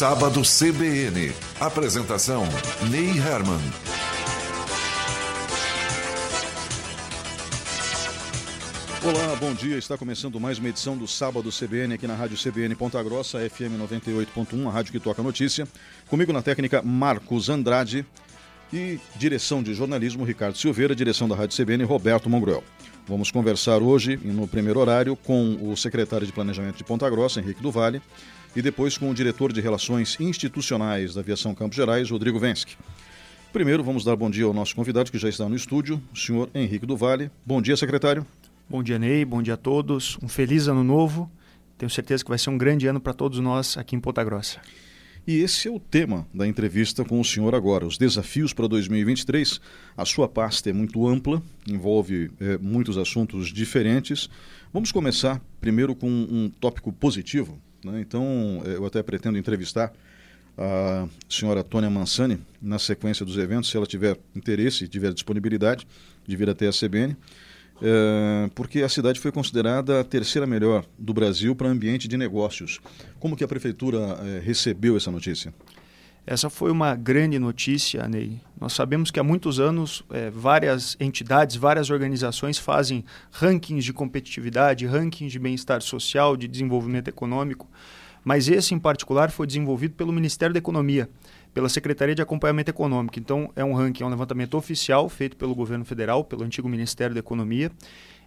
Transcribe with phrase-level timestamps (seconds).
[0.00, 1.30] Sábado CBN.
[1.60, 2.44] Apresentação:
[2.90, 3.60] Ney Herman.
[9.04, 9.76] Olá, bom dia.
[9.76, 13.76] Está começando mais uma edição do Sábado CBN aqui na Rádio CBN Ponta Grossa, FM
[13.78, 15.68] 98.1, a rádio que toca notícia.
[16.08, 18.06] Comigo na técnica Marcos Andrade
[18.72, 22.64] e direção de jornalismo Ricardo Silveira, direção da Rádio CBN Roberto Mongrel.
[23.10, 27.60] Vamos conversar hoje, no primeiro horário, com o secretário de Planejamento de Ponta Grossa, Henrique
[27.60, 28.00] do Vale,
[28.54, 32.76] e depois com o diretor de Relações Institucionais da Aviação Campos Gerais, Rodrigo Vensky.
[33.52, 36.48] Primeiro, vamos dar bom dia ao nosso convidado que já está no estúdio, o senhor
[36.54, 37.32] Henrique do Vale.
[37.44, 38.24] Bom dia, secretário.
[38.68, 39.24] Bom dia, Ney.
[39.24, 40.16] Bom dia a todos.
[40.22, 41.28] Um feliz ano novo.
[41.76, 44.60] Tenho certeza que vai ser um grande ano para todos nós aqui em Ponta Grossa.
[45.30, 49.60] E esse é o tema da entrevista com o senhor agora, os desafios para 2023.
[49.96, 54.28] A sua pasta é muito ampla, envolve é, muitos assuntos diferentes.
[54.72, 57.56] Vamos começar primeiro com um tópico positivo.
[57.84, 58.00] Né?
[58.00, 59.92] Então, é, eu até pretendo entrevistar
[60.58, 65.86] a senhora Tônia Mansani na sequência dos eventos, se ela tiver interesse, tiver disponibilidade
[66.26, 67.16] de vir até a CBN
[67.82, 72.80] é, porque a cidade foi considerada a terceira melhor do Brasil para ambiente de negócios.
[73.18, 75.52] Como que a prefeitura é, recebeu essa notícia?
[76.26, 78.40] Essa foi uma grande notícia, Ney.
[78.60, 84.86] Nós sabemos que há muitos anos é, várias entidades, várias organizações fazem rankings de competitividade,
[84.86, 87.68] rankings de bem-estar social, de desenvolvimento econômico,
[88.22, 91.08] mas esse em particular foi desenvolvido pelo Ministério da Economia
[91.52, 93.18] pela Secretaria de Acompanhamento Econômico.
[93.18, 97.14] Então, é um ranking, é um levantamento oficial feito pelo governo federal, pelo antigo Ministério
[97.14, 97.70] da Economia,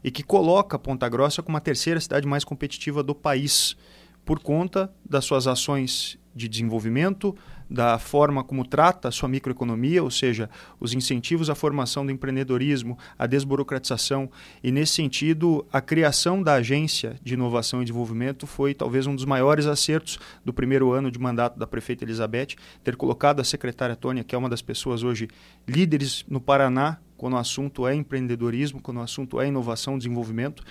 [0.03, 3.77] e que coloca Ponta Grossa como a terceira cidade mais competitiva do país,
[4.25, 7.35] por conta das suas ações de desenvolvimento,
[7.73, 10.47] da forma como trata a sua microeconomia, ou seja,
[10.79, 14.30] os incentivos à formação do empreendedorismo, a desburocratização.
[14.63, 19.25] E, nesse sentido, a criação da Agência de Inovação e Desenvolvimento foi talvez um dos
[19.25, 22.49] maiores acertos do primeiro ano de mandato da prefeita Elizabeth,
[22.83, 25.27] ter colocado a secretária Tônia, que é uma das pessoas hoje
[25.67, 30.64] líderes no Paraná, quando o assunto é empreendedorismo, quando o assunto é inovação e desenvolvimento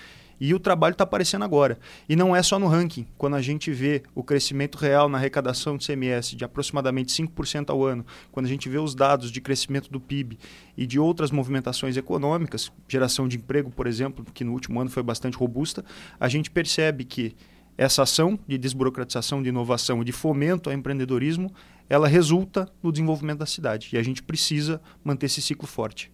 [0.45, 1.79] e o trabalho está aparecendo agora.
[2.09, 3.07] E não é só no ranking.
[3.17, 7.85] Quando a gente vê o crescimento real na arrecadação de CMS de aproximadamente 5% ao
[7.85, 10.37] ano, quando a gente vê os dados de crescimento do PIB
[10.77, 15.05] e de outras movimentações econômicas, geração de emprego, por exemplo, que no último ano foi
[15.05, 15.85] bastante robusta,
[16.19, 17.37] a gente percebe que
[17.79, 21.53] essa ação de desburocratização, de inovação e de fomento ao empreendedorismo,
[21.89, 23.91] ela resulta no desenvolvimento da cidade.
[23.93, 26.11] E a gente precisa manter esse ciclo forte.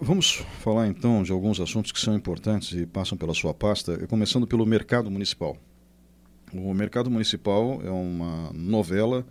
[0.00, 4.46] Vamos falar então de alguns assuntos que são importantes e passam pela sua pasta, começando
[4.46, 5.56] pelo mercado municipal.
[6.52, 9.26] O mercado municipal é uma novela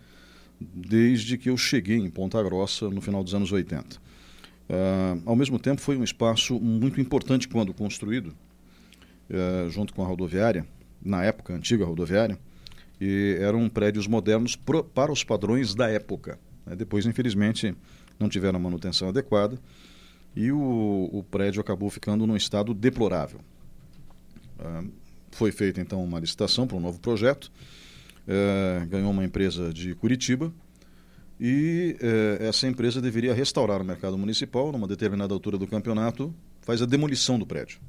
[0.60, 3.96] desde que eu cheguei em Ponta Grossa no final dos anos 80.
[3.96, 4.00] Uh,
[4.70, 8.34] ah, ao mesmo tempo, foi um espaço muito importante quando construído,
[9.30, 10.66] uh, junto com a rodoviária,
[11.04, 12.38] na época, a antiga rodoviária,
[13.00, 16.38] e eram prédios modernos pro, para os padrões da época.
[16.64, 16.76] Né?
[16.76, 17.74] Depois, infelizmente,
[18.18, 19.58] não tiveram a manutenção adequada
[20.34, 23.40] e o, o prédio acabou ficando num estado deplorável.
[24.58, 24.90] Uh,
[25.30, 27.50] foi feita então uma licitação para um novo projeto,
[28.26, 30.52] uh, ganhou uma empresa de Curitiba
[31.40, 36.80] e uh, essa empresa deveria restaurar o mercado municipal numa determinada altura do campeonato, faz
[36.80, 37.80] a demolição do prédio,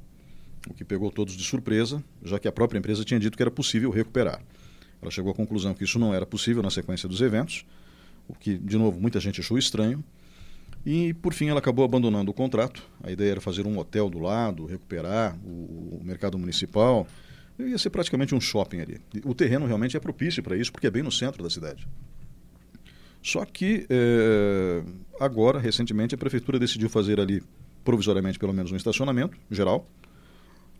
[0.68, 3.50] o que pegou todos de surpresa, já que a própria empresa tinha dito que era
[3.50, 4.42] possível recuperar.
[5.00, 7.64] Ela chegou à conclusão que isso não era possível na sequência dos eventos,
[8.26, 10.02] o que, de novo, muita gente achou estranho.
[10.84, 12.82] E, por fim, ela acabou abandonando o contrato.
[13.02, 17.06] A ideia era fazer um hotel do lado, recuperar o, o mercado municipal.
[17.58, 19.00] Ia ser praticamente um shopping ali.
[19.24, 21.88] O terreno realmente é propício para isso, porque é bem no centro da cidade.
[23.22, 24.82] Só que, é,
[25.18, 27.42] agora, recentemente, a prefeitura decidiu fazer ali,
[27.82, 29.88] provisoriamente, pelo menos, um estacionamento geral.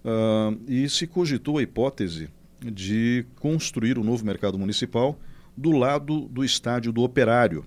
[0.04, 2.28] Uh, e se cogitou a hipótese
[2.60, 5.18] de construir o um novo mercado municipal
[5.56, 7.64] do lado do estádio do Operário,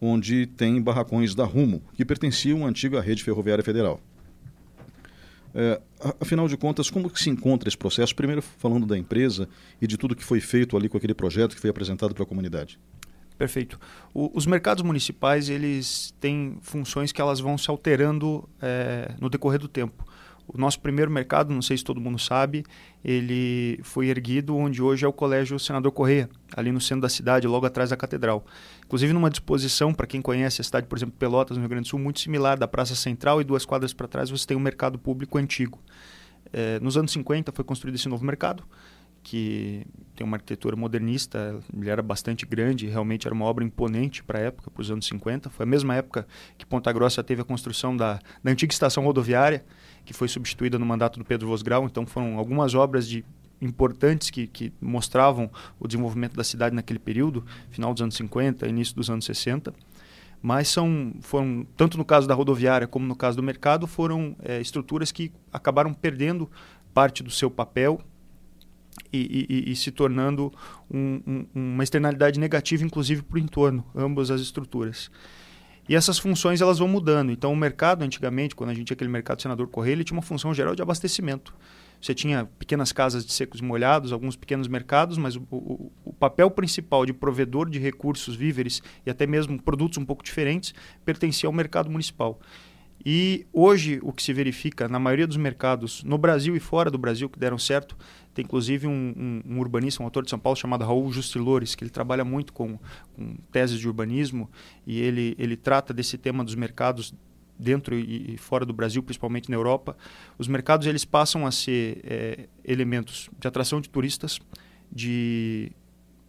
[0.00, 4.00] onde tem barracões da Rumo, que pertenciam à antiga rede ferroviária federal.
[5.54, 5.80] É,
[6.20, 8.14] afinal de contas, como que se encontra esse processo?
[8.14, 9.48] Primeiro falando da empresa
[9.80, 12.26] e de tudo que foi feito ali com aquele projeto que foi apresentado para a
[12.26, 12.78] comunidade.
[13.38, 13.78] Perfeito.
[14.12, 19.58] O, os mercados municipais eles têm funções que elas vão se alterando é, no decorrer
[19.58, 20.06] do tempo.
[20.48, 22.64] O nosso primeiro mercado, não sei se todo mundo sabe,
[23.04, 27.46] ele foi erguido onde hoje é o Colégio Senador Correia, ali no centro da cidade,
[27.46, 28.46] logo atrás da catedral.
[28.84, 31.88] Inclusive numa disposição, para quem conhece a cidade, por exemplo, Pelotas, no Rio Grande do
[31.88, 34.98] Sul, muito similar da Praça Central e duas quadras para trás você tem um mercado
[34.98, 35.80] público antigo.
[36.52, 38.62] É, nos anos 50 foi construído esse novo mercado,
[39.26, 39.84] que
[40.14, 44.42] tem uma arquitetura modernista, ele era bastante grande, realmente era uma obra imponente para a
[44.42, 45.50] época, para os anos 50.
[45.50, 49.64] Foi a mesma época que Ponta Grossa teve a construção da, da antiga estação rodoviária,
[50.06, 53.22] que foi substituída no mandato do Pedro Vosgrau, então foram algumas obras de
[53.60, 58.94] importantes que, que mostravam o desenvolvimento da cidade naquele período, final dos anos 50, início
[58.94, 59.74] dos anos 60
[60.42, 64.60] mas são foram tanto no caso da rodoviária como no caso do mercado foram é,
[64.60, 66.48] estruturas que acabaram perdendo
[66.92, 68.00] parte do seu papel
[69.12, 70.52] e, e, e se tornando
[70.90, 75.10] um, um, uma externalidade negativa, inclusive para o entorno, ambas as estruturas.
[75.88, 77.30] E essas funções elas vão mudando.
[77.30, 80.22] Então, o mercado, antigamente, quando a gente tinha aquele mercado senador Correia, ele tinha uma
[80.22, 81.54] função geral de abastecimento.
[82.00, 86.12] Você tinha pequenas casas de secos e molhados, alguns pequenos mercados, mas o, o, o,
[86.12, 90.74] papel principal de provedor de recursos, víveres e até mesmo produtos um pouco diferentes
[91.04, 92.38] pertencia ao mercado municipal.
[93.04, 96.98] E hoje o que se verifica na maioria dos mercados, no Brasil e fora do
[96.98, 97.96] Brasil, que deram certo,
[98.36, 101.82] tem inclusive um, um, um urbanista, um autor de São Paulo chamado Raul Justilores, que
[101.82, 102.78] ele trabalha muito com,
[103.14, 104.50] com teses de urbanismo
[104.86, 107.14] e ele, ele trata desse tema dos mercados
[107.58, 109.96] dentro e fora do Brasil, principalmente na Europa,
[110.36, 114.38] os mercados eles passam a ser é, elementos de atração de turistas,
[114.92, 115.72] de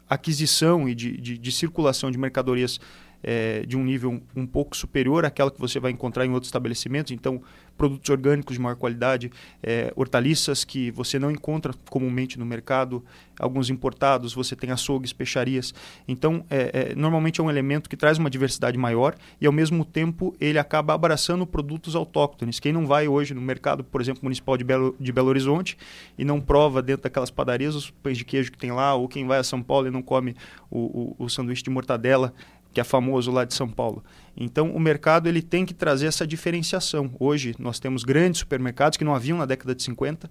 [0.09, 2.79] aquisição e de, de, de circulação de mercadorias
[3.23, 7.11] é, de um nível um pouco superior àquela que você vai encontrar em outros estabelecimentos.
[7.11, 7.41] Então,
[7.77, 9.31] produtos orgânicos de maior qualidade,
[9.61, 13.03] é, hortaliças que você não encontra comumente no mercado,
[13.39, 15.73] alguns importados, você tem açougues, peixarias.
[16.07, 19.85] Então, é, é, normalmente é um elemento que traz uma diversidade maior e, ao mesmo
[19.85, 22.59] tempo, ele acaba abraçando produtos autóctones.
[22.59, 25.77] Quem não vai hoje no mercado, por exemplo, municipal de Belo, de Belo Horizonte
[26.17, 29.27] e não prova dentro daquelas padarias os pães de queijo que tem lá, ou quem
[29.27, 30.35] vai a São Paulo e não come
[30.69, 32.33] o, o, o sanduíche de mortadela
[32.73, 34.03] que é famoso lá de São Paulo.
[34.39, 37.09] Então, o mercado ele tem que trazer essa diferenciação.
[37.19, 40.29] Hoje, nós temos grandes supermercados que não haviam na década de 50.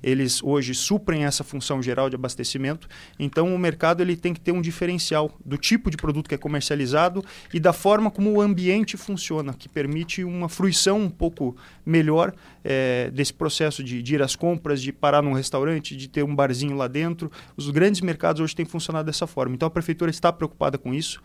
[0.00, 2.88] Eles hoje suprem essa função geral de abastecimento.
[3.18, 6.38] Então, o mercado ele tem que ter um diferencial do tipo de produto que é
[6.38, 12.32] comercializado e da forma como o ambiente funciona, que permite uma fruição um pouco melhor
[12.62, 16.34] é, desse processo de, de ir às compras, de parar num restaurante, de ter um
[16.34, 17.28] barzinho lá dentro.
[17.56, 19.56] Os grandes mercados hoje têm funcionado dessa forma.
[19.56, 21.20] Então, a prefeitura está preocupada com isso.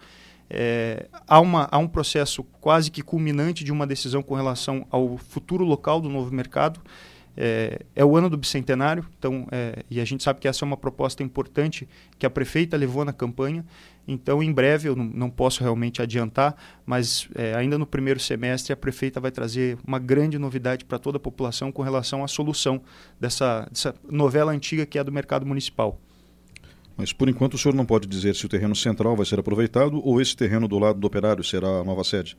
[0.50, 5.18] É, há, uma, há um processo quase que culminante de uma decisão com relação ao
[5.18, 6.80] futuro local do novo mercado.
[7.36, 10.68] É, é o ano do bicentenário, então, é, e a gente sabe que essa é
[10.68, 11.88] uma proposta importante
[12.20, 13.66] que a prefeita levou na campanha.
[14.08, 16.56] Então, em breve, eu não, posso realmente adiantar,
[16.86, 21.18] mas é, ainda no primeiro semestre, a prefeita vai trazer uma grande novidade para toda
[21.18, 22.82] a população com relação à solução
[23.20, 26.00] dessa, dessa novela antiga que é a do mercado municipal.
[26.96, 30.00] Mas por enquanto o senhor não pode dizer se o terreno central vai ser aproveitado
[30.06, 32.38] ou esse terreno do lado do operário será a nova sede?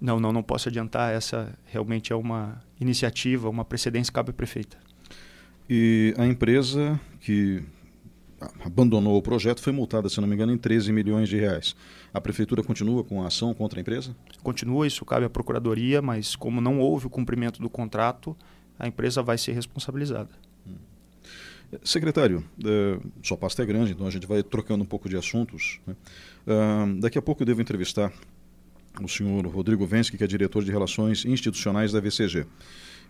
[0.00, 1.12] Não, não, não posso adiantar.
[1.12, 4.76] Essa realmente é uma iniciativa, uma precedência que cabe à prefeita.
[5.68, 7.62] E a empresa que
[8.64, 11.74] abandonou o projeto foi multada, se não me engano, em 13 milhões de reais.
[12.12, 14.14] A prefeitura continua com a ação contra a empresa?
[14.42, 18.36] Continua, isso cabe à procuradoria, mas como não houve o cumprimento do contrato,
[18.78, 20.30] a empresa vai ser responsabilizada.
[21.82, 25.80] Secretário, uh, sua pasta é grande, então a gente vai trocando um pouco de assuntos.
[25.86, 25.94] Né?
[26.46, 28.12] Uh, daqui a pouco eu devo entrevistar
[29.02, 32.46] o senhor Rodrigo Vensky, que é diretor de Relações Institucionais da VCG.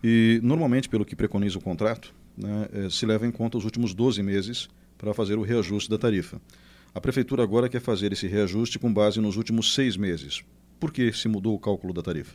[0.02, 3.94] E, normalmente, pelo que preconiza o contrato, né, eh, se leva em conta os últimos
[3.94, 4.68] 12 meses
[4.98, 6.40] para fazer o reajuste da tarifa.
[6.94, 10.42] A Prefeitura agora quer fazer esse reajuste com base nos últimos seis meses.
[10.78, 12.34] Por que se mudou o cálculo da tarifa?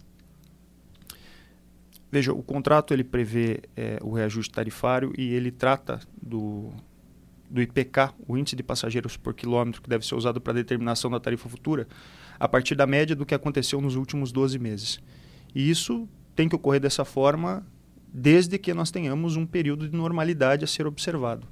[2.11, 6.69] Veja, o contrato ele prevê é, o reajuste tarifário e ele trata do,
[7.49, 11.19] do IPK, o índice de passageiros por quilômetro, que deve ser usado para determinação da
[11.21, 11.87] tarifa futura,
[12.37, 14.99] a partir da média do que aconteceu nos últimos 12 meses.
[15.55, 17.65] E isso tem que ocorrer dessa forma
[18.13, 21.47] desde que nós tenhamos um período de normalidade a ser observado.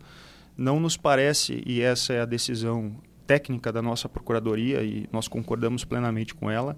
[0.58, 5.86] Não nos parece, e essa é a decisão técnica da nossa Procuradoria, e nós concordamos
[5.86, 6.78] plenamente com ela,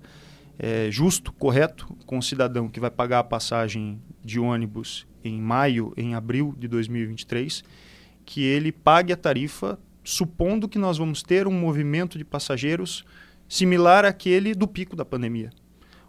[0.64, 5.92] é, justo, correto, com o cidadão que vai pagar a passagem de ônibus em maio,
[5.98, 7.64] em abril de 2023,
[8.24, 13.04] que ele pague a tarifa supondo que nós vamos ter um movimento de passageiros
[13.50, 15.50] similar àquele do pico da pandemia.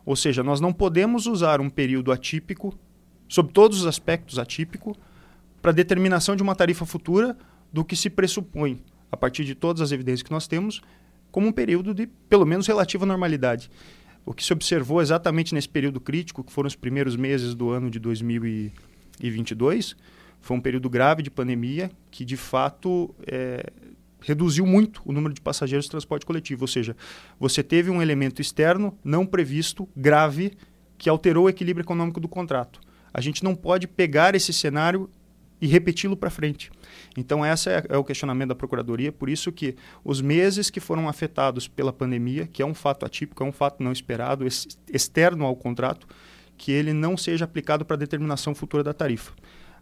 [0.05, 2.79] Ou seja, nós não podemos usar um período atípico,
[3.27, 4.95] sob todos os aspectos atípico,
[5.63, 7.39] para determinação de uma tarifa futura
[7.73, 10.83] do que se pressupõe, a partir de todas as evidências que nós temos,
[11.31, 13.71] como um período de, pelo menos, relativa normalidade.
[14.25, 17.91] O que se observou exatamente nesse período crítico, que foram os primeiros meses do ano
[17.91, 19.97] de 2022,
[20.41, 23.65] foi um período grave de pandemia que, de fato, é,
[24.21, 26.65] reduziu muito o número de passageiros do transporte coletivo.
[26.65, 26.97] Ou seja,
[27.39, 30.53] você teve um elemento externo não previsto, grave,
[30.97, 32.81] que alterou o equilíbrio econômico do contrato.
[33.13, 35.11] A gente não pode pegar esse cenário
[35.63, 36.73] e repeti-lo para frente.
[37.17, 41.09] Então, esse é, é, o questionamento da Procuradoria, por isso que os meses que foram
[41.09, 44.45] afetados pela pandemia, que é um fato atípico, é um fato não esperado,
[44.93, 46.09] externo ao contrato,
[46.59, 49.33] que ele não seja aplicado para determinação futura da tarifa.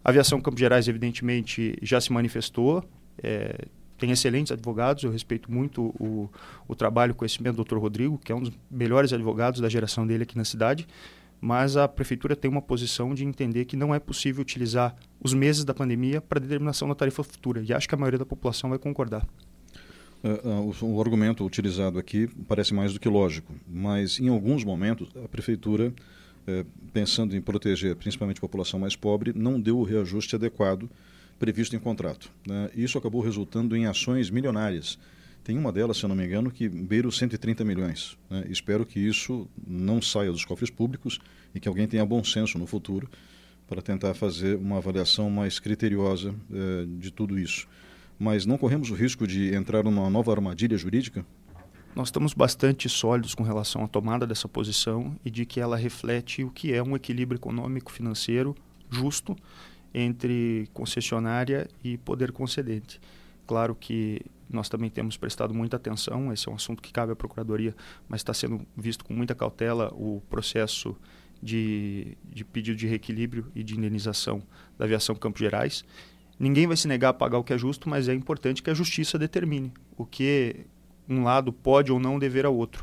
[0.04, 2.84] A aviação Campos Gerais, evidentemente, já se manifestou.
[3.22, 3.64] É,
[3.96, 6.28] tem excelentes advogados, eu respeito muito o,
[6.68, 7.78] o trabalho e conhecimento do Dr.
[7.78, 10.86] Rodrigo, que é um dos melhores advogados da geração dele aqui na cidade,
[11.40, 15.64] mas a prefeitura tem uma posição de entender que não é possível utilizar os meses
[15.64, 18.78] da pandemia para determinação da tarifa futura, e acho que a maioria da população vai
[18.78, 19.26] concordar.
[20.22, 25.08] Uh, o, o, argumento utilizado aqui parece mais do que lógico, mas em alguns momentos
[25.24, 25.94] a prefeitura,
[26.46, 30.90] uh, pensando em proteger principalmente a população mais pobre, não deu o reajuste adequado
[31.38, 32.30] previsto em contrato.
[32.46, 32.70] Né?
[32.76, 34.98] Isso acabou resultando em ações milionárias.
[35.42, 38.16] Tem uma delas, se eu não me engano, que beira os 130 milhões.
[38.28, 38.44] Né?
[38.48, 41.18] Espero que isso não saia dos cofres públicos
[41.54, 43.08] e que alguém tenha bom senso no futuro
[43.66, 47.66] para tentar fazer uma avaliação mais criteriosa uh, de tudo isso
[48.20, 51.24] mas não corremos o risco de entrar numa nova armadilha jurídica?
[51.96, 56.44] Nós estamos bastante sólidos com relação à tomada dessa posição e de que ela reflete
[56.44, 58.54] o que é um equilíbrio econômico-financeiro
[58.90, 59.34] justo
[59.92, 63.00] entre concessionária e poder concedente.
[63.46, 64.20] Claro que
[64.52, 67.74] nós também temos prestado muita atenção, esse é um assunto que cabe à Procuradoria,
[68.08, 70.96] mas está sendo visto com muita cautela o processo
[71.42, 74.42] de, de pedido de reequilíbrio e de indenização
[74.78, 75.84] da aviação Campos Gerais
[76.40, 78.74] Ninguém vai se negar a pagar o que é justo, mas é importante que a
[78.74, 80.64] justiça determine o que
[81.06, 82.82] um lado pode ou não dever ao outro.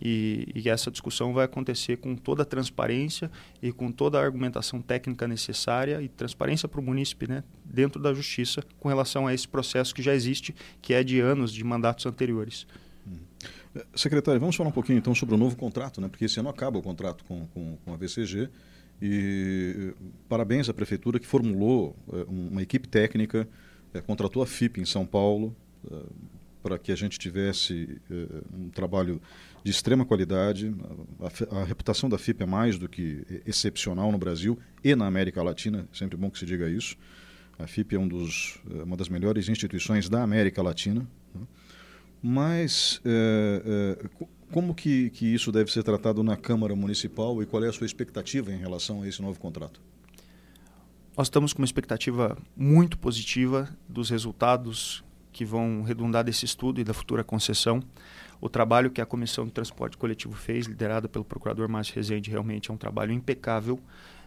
[0.00, 3.30] E, e, essa discussão vai acontecer com toda a transparência
[3.62, 8.12] e com toda a argumentação técnica necessária e transparência para o munícipe né, dentro da
[8.12, 12.04] justiça com relação a esse processo que já existe, que é de anos de mandatos
[12.04, 12.66] anteriores.
[13.06, 13.16] Hum.
[13.94, 16.08] Secretário, vamos falar um pouquinho então sobre o novo contrato, né?
[16.08, 18.50] porque esse ano acaba o contrato com, com, com a VCG
[19.00, 19.92] e
[20.28, 23.46] parabéns à prefeitura que formulou eh, uma equipe técnica,
[23.92, 25.54] eh, contratou a FIP em São Paulo
[25.90, 25.94] eh,
[26.62, 28.00] para que a gente tivesse
[28.52, 29.20] um trabalho
[29.66, 30.72] de extrema qualidade.
[31.50, 35.42] A, a, reputação da FIP é mais do que excepcional no Brasil e na América
[35.42, 36.96] Latina, sempre bom que se diga isso.
[37.58, 41.04] A FIP é um dos, uma das melhores instituições da América Latina.
[41.34, 41.40] Né?
[42.22, 47.64] Mas é, é, como que, que isso deve ser tratado na Câmara Municipal e qual
[47.64, 49.80] é a sua expectativa em relação a esse novo contrato?
[51.16, 56.84] Nós estamos com uma expectativa muito positiva dos resultados que vão redundar desse estudo e
[56.84, 57.82] da futura concessão.
[58.40, 62.70] O trabalho que a Comissão de Transporte Coletivo fez, liderada pelo Procurador Márcio Rezende, realmente
[62.70, 63.80] é um trabalho impecável.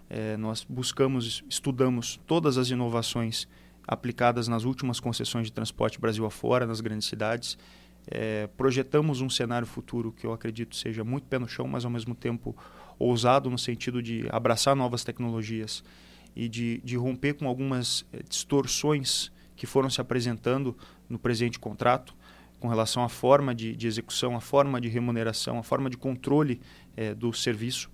[0.10, 3.48] É, nós buscamos, estudamos todas as inovações
[3.88, 7.58] aplicadas nas últimas concessões de transporte Brasil afora, nas grandes cidades,
[8.08, 11.92] é, projetamos um cenário futuro que eu acredito seja muito pé no chão, mas ao
[11.92, 12.56] mesmo tempo
[12.98, 15.84] ousado no sentido de abraçar novas tecnologias
[16.36, 20.76] e de, de romper com algumas é, distorções que foram se apresentando
[21.10, 22.16] no presente contrato
[22.60, 26.60] com relação à forma de, de execução, à forma de remuneração, à forma de controle
[26.96, 27.90] é, do serviço.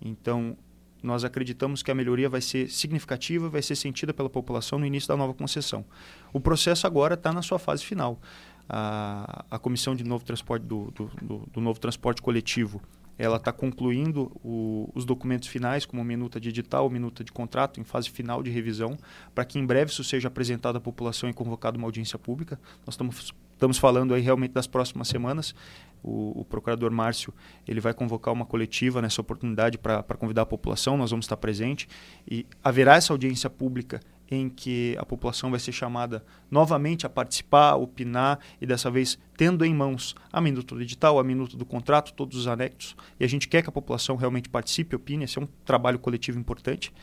[0.00, 0.56] Então,
[1.02, 5.08] nós acreditamos que a melhoria vai ser significativa, vai ser sentida pela população no início
[5.08, 5.84] da nova concessão.
[6.32, 8.20] O processo agora está na sua fase final
[8.68, 12.80] a, a comissão de novo transporte do, do, do, do novo transporte coletivo
[13.20, 17.84] ela está concluindo o, os documentos finais, como minuta de edital, minuta de contrato, em
[17.84, 18.96] fase final de revisão,
[19.34, 22.58] para que em breve isso seja apresentado à população e convocado uma audiência pública.
[22.86, 25.54] Nós estamos, estamos falando aí realmente das próximas semanas.
[26.02, 27.32] O, o, procurador Márcio
[27.68, 31.86] ele vai convocar uma coletiva nessa oportunidade para convidar a população, nós vamos estar presente
[32.26, 34.00] e haverá essa audiência pública
[34.30, 39.62] em que a população vai ser chamada novamente a participar, opinar e dessa vez tendo
[39.62, 42.96] em mãos a minuta do edital, a minuta do contrato, todos os anexos.
[43.18, 46.38] E a gente quer que a população realmente participe, opine, esse é um trabalho coletivo
[46.38, 46.94] importante,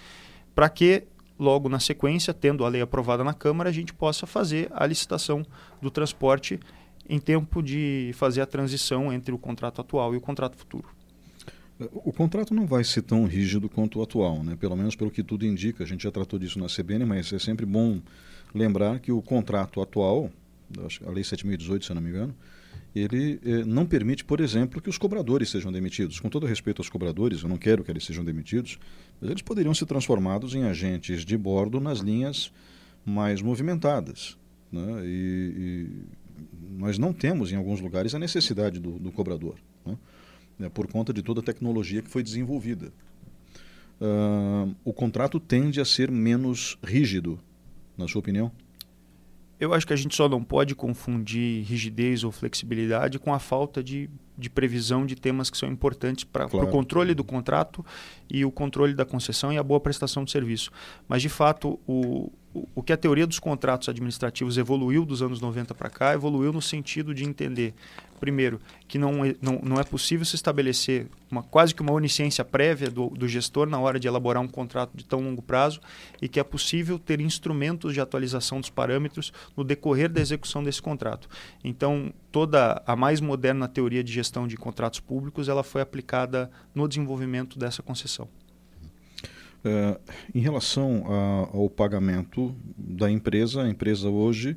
[0.55, 1.03] para que
[1.39, 5.45] logo na sequência, tendo a lei aprovada na Câmara, a gente possa fazer a licitação
[5.81, 6.59] do transporte
[7.09, 10.87] em tempo de fazer a transição entre o contrato atual e o contrato futuro.
[11.79, 14.55] O contrato não vai ser tão rígido quanto o atual, né?
[14.55, 15.83] pelo menos pelo que tudo indica.
[15.83, 18.01] A gente já tratou disso na CBN, mas é sempre bom
[18.53, 20.31] lembrar que o contrato atual,
[21.05, 22.35] a Lei 7.018, se não me engano,
[22.95, 26.19] ele eh, não permite, por exemplo, que os cobradores sejam demitidos.
[26.19, 28.79] Com todo respeito aos cobradores, eu não quero que eles sejam demitidos,
[29.19, 32.51] mas eles poderiam ser transformados em agentes de bordo nas linhas
[33.05, 34.37] mais movimentadas.
[34.71, 35.01] Né?
[35.05, 39.55] E, e nós não temos, em alguns lugares, a necessidade do, do cobrador.
[39.85, 39.97] Né?
[40.57, 42.91] né, por conta de toda a tecnologia que foi desenvolvida.
[43.99, 47.39] Uh, o contrato tende a ser menos rígido,
[47.97, 48.51] na sua opinião?
[49.59, 53.83] Eu acho que a gente só não pode confundir rigidez ou flexibilidade com a falta
[53.83, 56.67] de, de previsão de temas que são importantes para claro.
[56.67, 57.83] o controle do contrato
[58.29, 60.71] e o controle da concessão e a boa prestação de serviço.
[61.07, 62.31] Mas, de fato, o,
[62.75, 66.61] o que a teoria dos contratos administrativos evoluiu dos anos 90 para cá, evoluiu no
[66.61, 67.73] sentido de entender,
[68.19, 72.43] primeiro, que não é, não, não é possível se estabelecer uma, quase que uma onisciência
[72.43, 75.79] prévia do, do gestor na hora de elaborar um contrato de tão longo prazo
[76.21, 80.81] e que é possível ter instrumentos de atualização dos parâmetros no decorrer da execução desse
[80.81, 81.29] contrato.
[81.63, 86.87] Então, toda a mais moderna teoria de gestão de contratos públicos ela foi aplicada no
[86.87, 88.27] desenvolvimento dessa concessão.
[89.63, 89.99] É,
[90.33, 94.55] em relação a, ao pagamento da empresa, a empresa hoje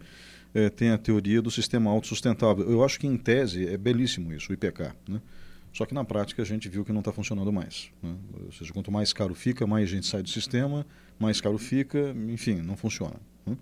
[0.55, 2.69] é, tem a teoria do sistema autossustentável.
[2.69, 4.93] Eu acho que, em tese, é belíssimo isso, o IPK.
[5.09, 5.21] Né?
[5.73, 7.91] Só que na prática a gente viu que não está funcionando mais.
[8.03, 8.15] Né?
[8.45, 10.85] Ou seja, quanto mais caro fica, mais gente sai do sistema,
[11.19, 13.17] mais caro fica, enfim, não funciona.
[13.47, 13.57] Né?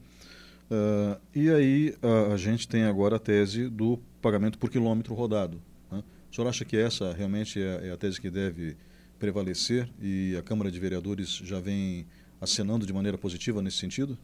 [0.70, 5.60] Uh, e aí a, a, gente tem agora a tese do pagamento por quilômetro rodado.
[5.90, 6.02] Né?
[6.30, 8.76] O senhor acha que essa realmente é, é a tese que deve
[9.18, 12.06] prevalecer e a Câmara de Vereadores já vem
[12.40, 14.16] acenando de maneira positiva nesse sentido?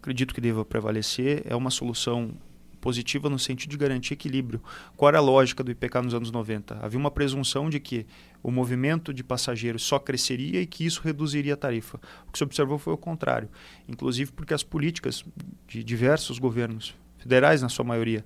[0.00, 1.42] Acredito que deva prevalecer.
[1.44, 2.34] É uma solução
[2.80, 4.62] positiva no sentido de garantir equilíbrio.
[4.96, 6.78] Qual era a lógica do IPK nos anos 90?
[6.82, 8.06] Havia uma presunção de que
[8.42, 12.00] o movimento de passageiros só cresceria e que isso reduziria a tarifa.
[12.26, 13.48] O que se observou foi o contrário,
[13.86, 15.24] inclusive porque as políticas
[15.68, 18.24] de diversos governos, federais na sua maioria,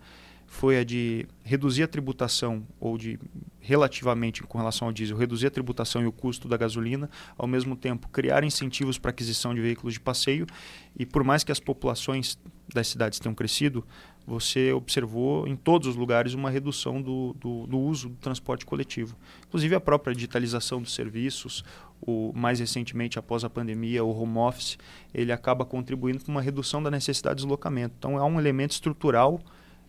[0.55, 3.19] foi a de reduzir a tributação, ou de,
[3.59, 7.75] relativamente com relação ao diesel, reduzir a tributação e o custo da gasolina, ao mesmo
[7.75, 10.47] tempo criar incentivos para aquisição de veículos de passeio,
[10.97, 12.39] e por mais que as populações
[12.73, 13.85] das cidades tenham crescido,
[14.25, 19.17] você observou em todos os lugares uma redução do, do, do uso do transporte coletivo.
[19.49, 21.65] Inclusive a própria digitalização dos serviços,
[22.01, 24.79] o, mais recentemente após a pandemia, o home office,
[25.13, 27.97] ele acaba contribuindo para uma redução da necessidade de deslocamento.
[27.99, 29.41] Então é um elemento estrutural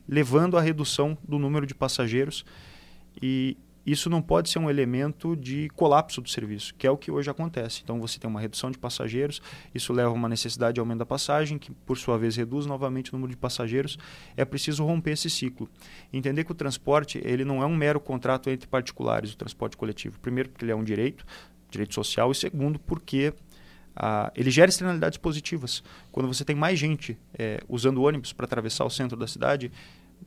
[0.07, 2.45] levando à redução do número de passageiros.
[3.21, 7.11] E isso não pode ser um elemento de colapso do serviço, que é o que
[7.11, 7.81] hoje acontece.
[7.83, 9.41] Então você tem uma redução de passageiros,
[9.75, 13.13] isso leva a uma necessidade de aumento da passagem, que por sua vez reduz novamente
[13.13, 13.97] o número de passageiros.
[14.35, 15.69] É preciso romper esse ciclo.
[16.11, 20.19] Entender que o transporte ele não é um mero contrato entre particulares, o transporte coletivo.
[20.19, 21.23] Primeiro, porque ele é um direito,
[21.69, 23.33] direito social, e segundo, porque
[23.95, 25.83] ah, ele gera externalidades positivas.
[26.11, 29.71] Quando você tem mais gente é, usando ônibus para atravessar o centro da cidade,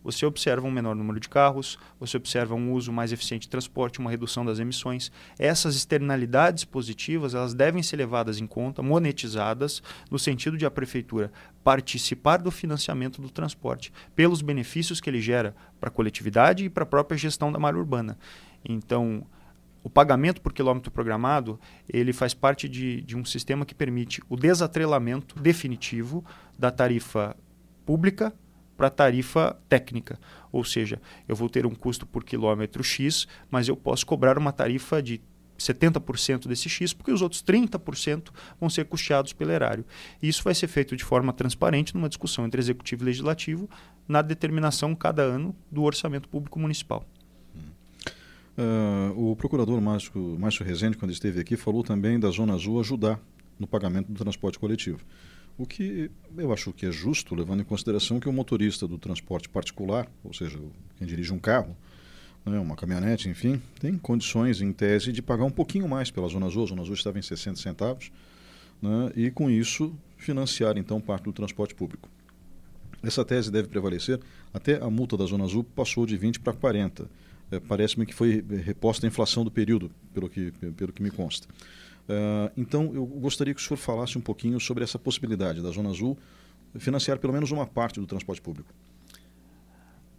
[0.03, 3.99] você observa um menor número de carros, você observa um uso mais eficiente de transporte,
[3.99, 5.11] uma redução das emissões.
[5.39, 11.33] Essas externalidades positivas elas devem ser levadas em conta, monetizadas, no sentido de a prefeitura
[11.65, 16.85] participar do financiamento do transporte, pelos benefícios que ele gera para a coletividade e para
[16.85, 18.17] a própria gestão da malha urbana.
[18.65, 19.27] Então,
[19.89, 24.37] o pagamento por quilômetro programado ele faz parte de, de um sistema que permite o
[24.37, 26.23] desatrelamento definitivo
[26.59, 27.35] da tarifa
[27.87, 28.35] pública
[28.77, 30.21] para a tarifa técnica.
[30.53, 34.53] Ou seja, eu vou ter um custo por quilômetro X, mas eu posso cobrar uma
[34.53, 35.23] tarifa de
[35.59, 38.29] 70% desse X, porque os outros 30%
[38.61, 39.87] vão ser custeados pelo erário.
[40.23, 43.71] E isso vai ser feito de forma transparente numa discussão entre executivo e legislativo
[44.07, 47.07] na determinação cada ano do orçamento público municipal.
[48.59, 53.21] Uh, o procurador Márcio, Márcio Rezende, quando esteve aqui, falou também da Zona Azul ajudar
[53.57, 54.99] no pagamento do transporte coletivo.
[55.57, 59.49] O que eu acho que é justo, levando em consideração que o motorista do transporte
[59.49, 60.59] particular, ou seja,
[60.97, 61.77] quem dirige um carro,
[62.45, 66.47] né, uma caminhonete, enfim, tem condições, em tese, de pagar um pouquinho mais pela Zona
[66.47, 66.65] Azul.
[66.65, 68.11] A Zona Azul estava em 60 centavos,
[68.83, 72.09] né, e com isso financiar, então, parte do transporte público.
[73.05, 74.19] Essa tese deve prevalecer,
[74.53, 77.09] até a multa da Zona Azul passou de 20 para 40
[77.51, 81.49] é, parece-me que foi reposta a inflação do período, pelo que, pelo que me consta.
[82.09, 85.91] Uh, então, eu gostaria que o senhor falasse um pouquinho sobre essa possibilidade da Zona
[85.91, 86.17] Azul
[86.79, 88.73] financiar pelo menos uma parte do transporte público.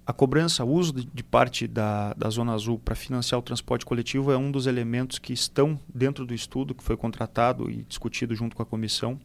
[0.05, 4.31] A cobrança, o uso de parte da, da Zona Azul para financiar o transporte coletivo
[4.31, 8.55] é um dos elementos que estão dentro do estudo que foi contratado e discutido junto
[8.55, 9.19] com a comissão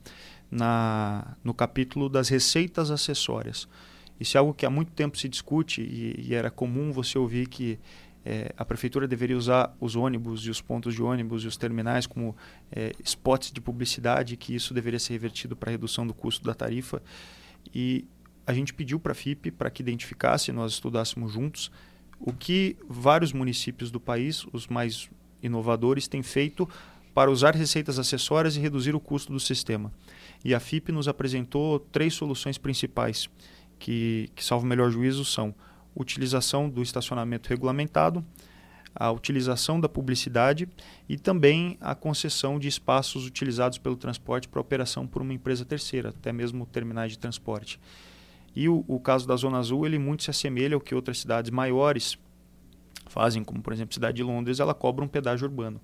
[0.51, 3.67] na, no capítulo das receitas acessórias.
[4.19, 7.49] Isso é algo que há muito tempo se discute e, e era comum você ouvir
[7.49, 7.79] que
[8.25, 12.07] é, a prefeitura deveria usar os ônibus e os pontos de ônibus e os terminais
[12.07, 12.35] como
[12.73, 17.03] é, spots de publicidade, que isso deveria ser revertido para redução do custo da tarifa.
[17.75, 18.07] E
[18.47, 21.71] a gente pediu para a FIP para que identificasse, nós estudássemos juntos,
[22.19, 25.11] o que vários municípios do país, os mais
[25.43, 26.67] inovadores, têm feito
[27.13, 29.93] para usar receitas acessórias e reduzir o custo do sistema.
[30.43, 33.29] E a FIP nos apresentou três soluções principais
[33.85, 35.55] que, que salvo o melhor juízo, são
[35.95, 38.25] utilização do estacionamento regulamentado,
[38.95, 40.67] a utilização da publicidade
[41.07, 46.09] e também a concessão de espaços utilizados pelo transporte para operação por uma empresa terceira,
[46.09, 47.79] até mesmo terminais de transporte.
[48.57, 51.51] E o, o, caso da Zona Azul, ele muito se assemelha ao que outras cidades
[51.51, 52.17] maiores
[53.09, 55.79] fazem, como por exemplo a cidade de Londres, ela cobra um pedágio urbano.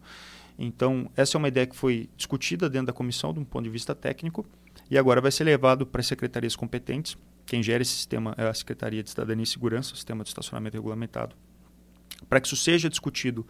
[0.59, 3.71] Então, essa é uma ideia que foi discutida dentro da comissão, de um ponto de
[3.71, 4.47] vista técnico,
[4.91, 7.15] e agora vai ser levado para as secretarias competentes.
[7.51, 10.75] Quem gera esse sistema é a Secretaria de Cidadania e Segurança, o Sistema de Estacionamento
[10.75, 11.35] Regulamentado,
[12.29, 13.45] para que isso seja discutido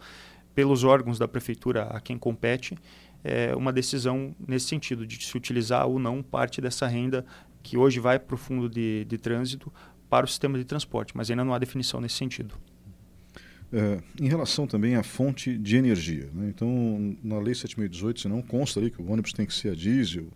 [0.55, 2.75] pelos órgãos da prefeitura a quem compete,
[3.23, 7.23] é uma decisão nesse sentido, de se utilizar ou não parte dessa renda
[7.61, 9.71] que hoje vai para o fundo de, de trânsito
[10.09, 12.55] para o sistema de transporte, mas ainda não há definição nesse sentido.
[13.71, 16.49] É, em relação também à fonte de energia, né?
[16.49, 19.75] então na Lei 7.018, se não consta ali que o ônibus tem que ser a
[19.75, 20.27] diesel,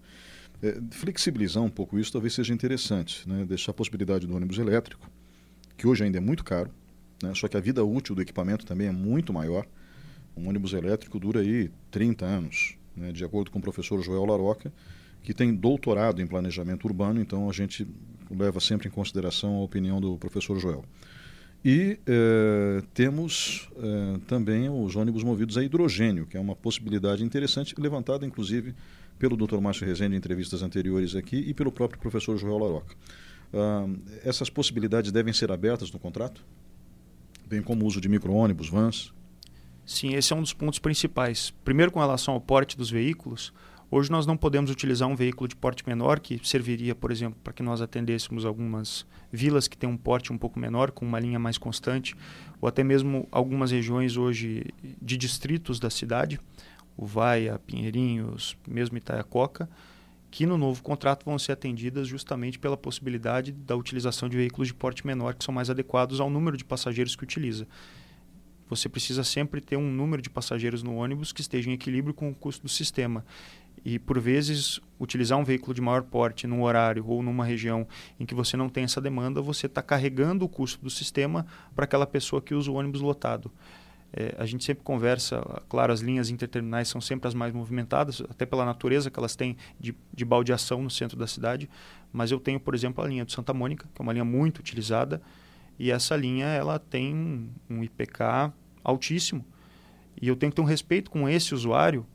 [0.61, 3.45] é, flexibilizar um pouco isso talvez seja interessante, né?
[3.45, 5.09] deixar a possibilidade do ônibus elétrico,
[5.77, 6.71] que hoje ainda é muito caro,
[7.21, 7.33] né?
[7.35, 9.65] só que a vida útil do equipamento também é muito maior.
[10.35, 13.11] Um ônibus elétrico dura aí 30 anos, né?
[13.11, 14.71] de acordo com o professor Joel Laroca,
[15.23, 17.87] que tem doutorado em planejamento urbano, então a gente
[18.29, 20.85] leva sempre em consideração a opinião do professor Joel.
[21.63, 27.73] E eh, temos eh, também os ônibus movidos a hidrogênio, que é uma possibilidade interessante,
[27.79, 28.75] levantada inclusive
[29.17, 29.59] pelo Dr.
[29.59, 32.95] Márcio Rezende em entrevistas anteriores aqui e pelo próprio professor Joel Laroca.
[33.53, 33.87] Ah,
[34.23, 36.43] essas possibilidades devem ser abertas no contrato?
[37.47, 39.13] Bem como o uso de micro-ônibus, vans?
[39.85, 41.53] Sim, esse é um dos pontos principais.
[41.63, 43.53] Primeiro, com relação ao porte dos veículos,
[43.91, 47.53] Hoje nós não podemos utilizar um veículo de porte menor, que serviria, por exemplo, para
[47.53, 51.37] que nós atendêssemos algumas vilas que têm um porte um pouco menor, com uma linha
[51.37, 52.15] mais constante,
[52.59, 54.65] ou até mesmo algumas regiões hoje
[54.99, 56.39] de distritos da cidade,
[56.97, 59.69] Uvaia, Pinheirinhos, mesmo Itaiacoca,
[60.31, 64.73] que no novo contrato vão ser atendidas justamente pela possibilidade da utilização de veículos de
[64.73, 67.67] porte menor, que são mais adequados ao número de passageiros que utiliza
[68.67, 72.29] você precisa sempre ter um número de passageiros no ônibus que esteja em equilíbrio com
[72.29, 73.23] o custo do sistema.
[73.83, 77.87] E, por vezes, utilizar um veículo de maior porte num horário ou numa região
[78.19, 81.85] em que você não tem essa demanda, você está carregando o custo do sistema para
[81.85, 83.51] aquela pessoa que usa o ônibus lotado.
[84.17, 88.45] É, a gente sempre conversa, claro, as linhas interterminais são sempre as mais movimentadas, até
[88.45, 91.69] pela natureza que elas têm de, de baldeação no centro da cidade,
[92.13, 94.59] mas eu tenho, por exemplo, a linha de Santa Mônica, que é uma linha muito
[94.59, 95.21] utilizada,
[95.77, 99.45] e essa linha ela tem um IPK altíssimo.
[100.21, 102.05] E eu tenho que ter um respeito com esse usuário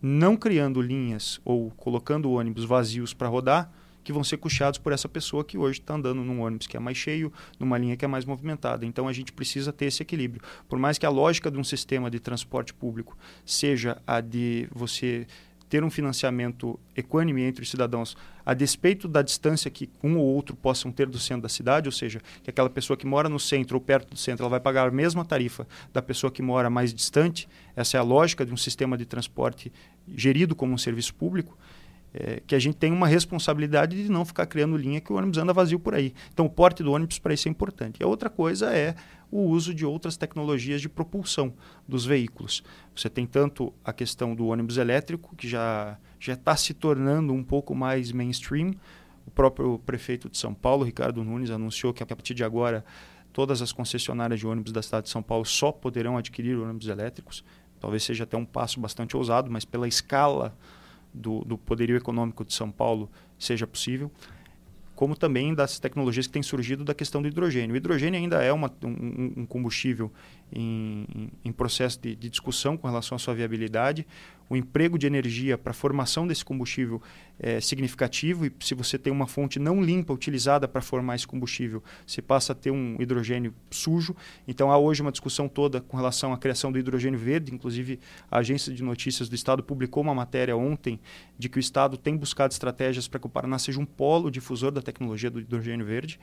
[0.00, 3.70] não criando linhas ou colocando ônibus vazios para rodar,
[4.04, 6.80] que vão ser custeados por essa pessoa que hoje está andando num ônibus que é
[6.80, 8.84] mais cheio, numa linha que é mais movimentada.
[8.84, 10.42] Então a gente precisa ter esse equilíbrio.
[10.68, 15.26] Por mais que a lógica de um sistema de transporte público seja a de você
[15.68, 20.54] ter um financiamento equânime entre os cidadãos, a despeito da distância que um ou outro
[20.54, 23.76] possam ter do centro da cidade, ou seja, que aquela pessoa que mora no centro
[23.76, 26.94] ou perto do centro, ela vai pagar a mesma tarifa da pessoa que mora mais
[26.94, 27.48] distante.
[27.74, 29.72] Essa é a lógica de um sistema de transporte
[30.06, 31.58] gerido como um serviço público
[32.14, 35.36] é, que a gente tem uma responsabilidade de não ficar criando linha que o ônibus
[35.36, 36.14] anda vazio por aí.
[36.32, 37.98] Então, o porte do ônibus para isso é importante.
[38.00, 38.94] E a outra coisa é
[39.32, 41.52] o uso de outras tecnologias de propulsão
[41.88, 42.62] dos veículos.
[42.94, 47.42] Você tem tanto a questão do ônibus elétrico, que já já está se tornando um
[47.42, 48.74] pouco mais mainstream.
[49.26, 52.82] O próprio prefeito de São Paulo, Ricardo Nunes, anunciou que a partir de agora
[53.32, 57.44] todas as concessionárias de ônibus da cidade de São Paulo só poderão adquirir ônibus elétricos.
[57.80, 60.56] Talvez seja até um passo bastante ousado, mas pela escala
[61.14, 64.10] do, do poderio econômico de São Paulo seja possível,
[64.94, 67.74] como também das tecnologias que têm surgido da questão do hidrogênio.
[67.74, 70.10] O hidrogênio ainda é uma, um, um combustível
[70.52, 74.06] em, em processo de, de, discussão com relação à sua viabilidade.
[74.48, 77.02] O emprego de energia para a formação desse combustível
[77.38, 81.82] é significativo e se você tem uma fonte não limpa utilizada para formar esse combustível,
[82.06, 84.14] você passa a ter um hidrogênio sujo.
[84.46, 87.52] Então há hoje uma discussão toda com relação à criação do hidrogênio verde.
[87.54, 87.98] Inclusive
[88.30, 91.00] a agência de notícias do Estado publicou uma matéria ontem
[91.38, 94.70] de que o Estado tem buscado estratégias para que o Paraná seja um polo difusor
[94.70, 96.20] da tecnologia do hidrogênio verde.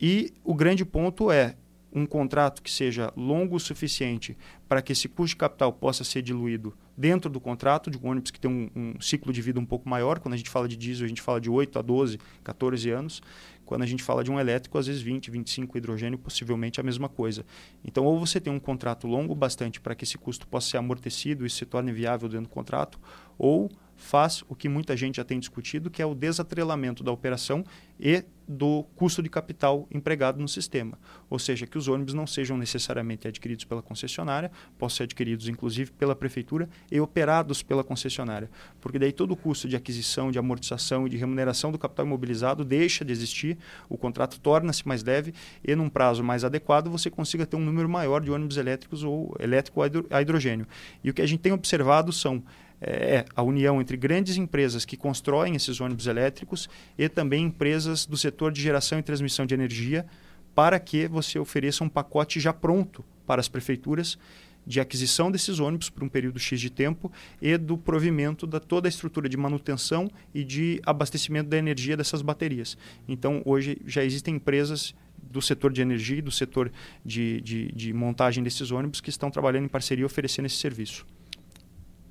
[0.00, 1.56] E o grande ponto é
[1.92, 4.36] um contrato que seja longo o suficiente
[4.68, 8.30] para que esse custo de capital possa ser diluído dentro do contrato de um ônibus
[8.30, 10.18] que tem um, um, ciclo de vida um pouco maior.
[10.18, 13.22] Quando a gente fala de diesel, a gente fala de 8 a 12, 14 anos.
[13.64, 17.08] Quando a gente fala de um elétrico, às vezes 20, 25 hidrogênio, possivelmente a mesma
[17.08, 17.44] coisa.
[17.84, 21.46] Então, ou você tem um contrato longo bastante para que esse custo possa ser amortecido
[21.46, 22.98] e se torne viável dentro do contrato,
[23.38, 27.64] ou faz o que muita gente já tem discutido, que é o desatrelamento da operação
[27.98, 30.98] e do custo de capital empregado no sistema.
[31.28, 35.92] Ou seja, que os ônibus não sejam necessariamente adquiridos pela concessionária, possam ser adquiridos inclusive
[35.92, 38.50] pela prefeitura e operados pela concessionária.
[38.80, 42.64] Porque daí todo o custo de aquisição, de amortização e de remuneração do capital imobilizado
[42.64, 43.56] deixa de existir,
[43.88, 45.32] o contrato torna-se mais leve
[45.62, 49.36] e num prazo mais adequado você consiga ter um número maior de ônibus elétricos ou
[49.38, 50.66] elétrico a hidrogênio.
[51.04, 52.42] E o que a gente tem observado são
[52.80, 58.16] é a união entre grandes empresas que constroem esses ônibus elétricos e também empresas do
[58.16, 60.06] setor de geração e transmissão de energia
[60.54, 64.18] para que você ofereça um pacote já pronto para as prefeituras
[64.66, 68.88] de aquisição desses ônibus por um período X de tempo e do provimento da toda
[68.88, 72.76] a estrutura de manutenção e de abastecimento da energia dessas baterias.
[73.08, 76.70] Então, hoje já existem empresas do setor de energia e do setor
[77.04, 81.06] de, de, de montagem desses ônibus que estão trabalhando em parceria oferecendo esse serviço.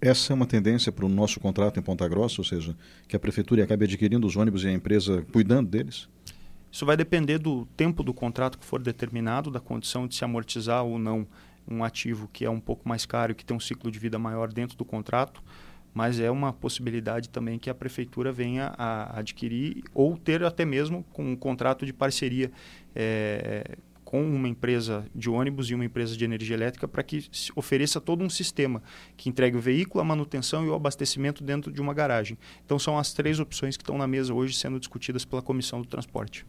[0.01, 2.75] Essa é uma tendência para o nosso contrato em Ponta Grossa, ou seja,
[3.07, 6.07] que a prefeitura acabe adquirindo os ônibus e a empresa cuidando deles?
[6.71, 10.85] Isso vai depender do tempo do contrato que for determinado, da condição de se amortizar
[10.85, 11.27] ou não
[11.67, 14.51] um ativo que é um pouco mais caro que tem um ciclo de vida maior
[14.51, 15.43] dentro do contrato,
[15.93, 21.03] mas é uma possibilidade também que a prefeitura venha a adquirir ou ter até mesmo
[21.11, 22.51] com um contrato de parceria
[22.95, 23.77] é,
[24.09, 28.23] com uma empresa de ônibus e uma empresa de energia elétrica para que ofereça todo
[28.23, 28.81] um sistema
[29.15, 32.35] que entregue o veículo, a manutenção e o abastecimento dentro de uma garagem.
[32.65, 35.87] Então são as três opções que estão na mesa hoje sendo discutidas pela Comissão do
[35.87, 36.43] Transporte.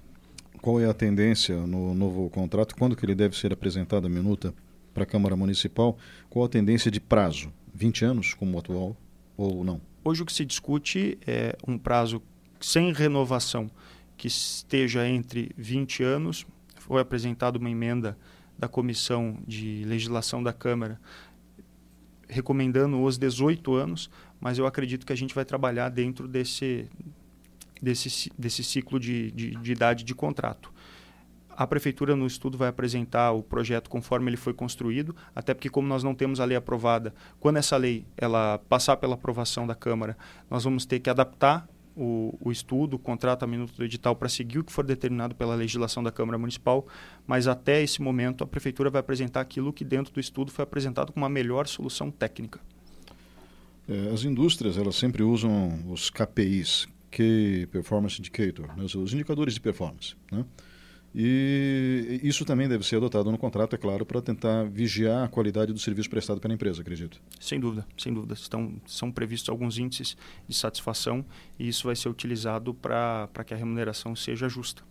[0.62, 2.75] Qual é a tendência no novo contrato?
[2.75, 4.55] Quando que ele deve ser apresentado a minuta
[4.94, 5.99] para a Câmara Municipal?
[6.31, 7.53] Qual a tendência de prazo?
[7.75, 8.96] 20 anos como atual
[9.37, 9.83] ou não?
[10.03, 12.23] Hoje o que se discute é um prazo
[12.59, 13.70] sem renovação
[14.16, 16.46] que esteja entre 20 anos
[16.81, 18.16] foi apresentada uma emenda
[18.59, 21.01] da Comissão de Legislação da Câmara
[22.29, 26.88] recomendando os 18 anos, mas eu acredito que a gente vai trabalhar dentro desse,
[27.83, 30.73] desse, desse ciclo de, de, de idade de contrato.
[31.51, 35.87] A prefeitura no estudo vai apresentar o projeto conforme ele foi construído, até porque como
[35.87, 40.16] nós não temos a lei aprovada, quando essa lei ela passar pela aprovação da Câmara,
[40.49, 41.69] nós vamos ter que adaptar
[42.01, 45.35] o, o estudo, o contrato a minuto do edital para seguir o que for determinado
[45.35, 46.87] pela legislação da Câmara Municipal,
[47.27, 51.13] mas até esse momento a Prefeitura vai apresentar aquilo que dentro do estudo foi apresentado
[51.13, 52.59] como uma melhor solução técnica.
[53.87, 59.61] É, as indústrias elas sempre usam os KPIs, Key Performance Indicator, né, os indicadores de
[59.61, 60.17] performance.
[60.33, 60.45] Né?
[61.12, 65.73] E isso também deve ser adotado no contrato, é claro, para tentar vigiar a qualidade
[65.73, 67.20] do serviço prestado pela empresa, acredito.
[67.40, 68.35] Sem dúvida, sem dúvida.
[68.35, 71.25] Estão, são previstos alguns índices de satisfação
[71.59, 74.83] e isso vai ser utilizado para que a remuneração seja justa.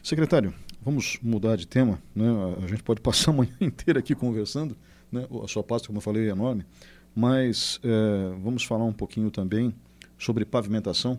[0.00, 1.98] Secretário, vamos mudar de tema.
[2.14, 2.26] Né?
[2.62, 4.76] A gente pode passar a manhã inteira aqui conversando.
[5.10, 5.26] Né?
[5.42, 6.64] A sua pasta, como eu falei, é enorme.
[7.16, 9.74] Mas é, vamos falar um pouquinho também
[10.18, 11.18] sobre pavimentação.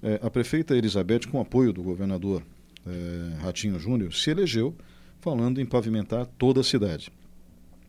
[0.00, 2.42] É, a prefeita Elizabeth, com apoio do governador
[2.86, 4.76] é, Ratinho Júnior, se elegeu
[5.20, 7.12] falando em pavimentar toda a cidade.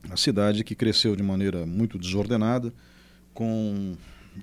[0.10, 2.73] A cidade que cresceu de maneira muito desordenada,
[3.34, 3.95] com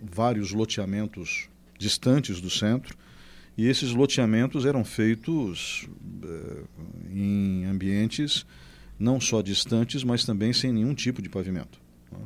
[0.03, 2.97] vários loteamentos distantes do centro,
[3.57, 5.89] e esses loteamentos eram feitos
[6.23, 6.63] é,
[7.13, 8.47] em ambientes
[8.99, 11.81] não só distantes, mas também sem nenhum tipo de pavimento.
[12.11, 12.19] Né?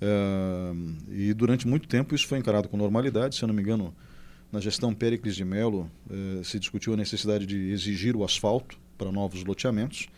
[0.00, 0.72] É,
[1.10, 3.94] e durante muito tempo isso foi encarado com normalidade, se eu não me engano,
[4.56, 9.12] na gestão Péricles de Mello, eh, se discutiu a necessidade de exigir o asfalto para
[9.12, 10.08] novos loteamentos.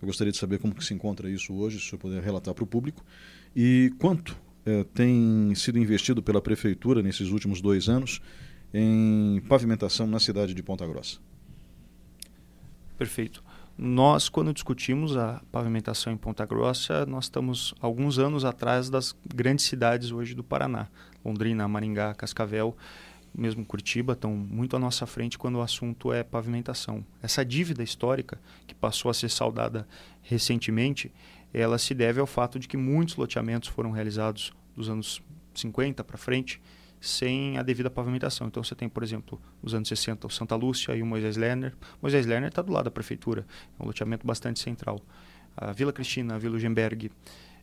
[0.00, 2.54] Eu gostaria de saber como que se encontra isso hoje, se o senhor puder relatar
[2.54, 3.04] para o público.
[3.54, 8.22] E quanto eh, tem sido investido pela Prefeitura nesses últimos dois anos
[8.72, 11.18] em pavimentação na cidade de Ponta Grossa?
[12.96, 13.44] Perfeito.
[13.76, 19.66] Nós, quando discutimos a pavimentação em Ponta Grossa, nós estamos alguns anos atrás das grandes
[19.66, 20.88] cidades hoje do Paraná.
[21.22, 22.74] Londrina, Maringá, Cascavel
[23.34, 27.04] mesmo Curitiba, estão muito à nossa frente quando o assunto é pavimentação.
[27.22, 29.86] Essa dívida histórica, que passou a ser saudada
[30.22, 31.12] recentemente,
[31.52, 35.22] ela se deve ao fato de que muitos loteamentos foram realizados dos anos
[35.54, 36.60] 50 para frente
[37.00, 38.46] sem a devida pavimentação.
[38.46, 41.74] Então você tem, por exemplo, os anos 60, o Santa Lúcia e o Moisés Lerner.
[42.00, 43.44] Moisés Lerner está do lado da prefeitura,
[43.78, 45.00] é um loteamento bastante central.
[45.56, 47.10] A Vila Cristina, a Vila Gemberg,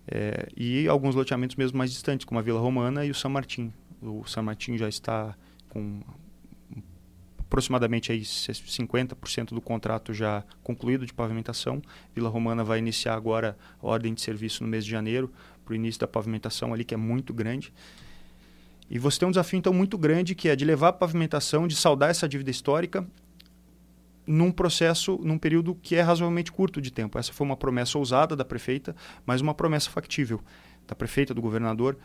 [0.07, 3.71] é, e alguns loteamentos mesmo mais distantes, como a Vila Romana e o São Martim.
[4.01, 5.35] O São Martim já está
[5.69, 6.01] com
[7.39, 11.81] aproximadamente aí 50% do contrato já concluído de pavimentação.
[12.13, 15.31] Vila Romana vai iniciar agora a ordem de serviço no mês de janeiro,
[15.65, 17.73] para o início da pavimentação ali, que é muito grande.
[18.89, 21.75] E você tem um desafio, então, muito grande, que é de levar a pavimentação, de
[21.75, 23.07] saldar essa dívida histórica
[24.25, 27.17] num processo, num período que é razoavelmente curto de tempo.
[27.17, 30.39] Essa foi uma promessa ousada da prefeita, mas uma promessa factível
[30.87, 31.97] da prefeita, do governador,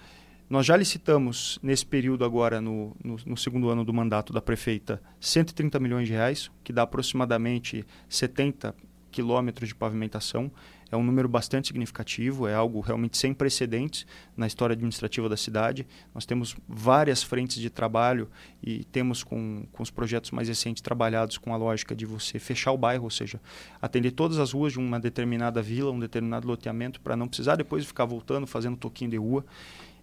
[0.49, 5.01] nós já licitamos, nesse período agora, no, no, no, segundo ano do mandato da prefeita,
[5.19, 8.75] 130 milhões de reais, que dá aproximadamente 70
[9.11, 10.51] quilômetros de pavimentação.
[10.91, 15.87] É um número bastante significativo, é algo realmente sem precedentes na história administrativa da cidade.
[16.15, 18.29] Nós temos várias frentes de trabalho
[18.63, 22.73] e temos com, com os projetos mais recentes trabalhados com a lógica de você fechar
[22.73, 23.41] o bairro, ou seja,
[23.81, 27.85] atender todas as ruas de uma determinada vila, um determinado loteamento, para não precisar depois
[27.85, 29.45] ficar voltando, fazendo toquinho de rua.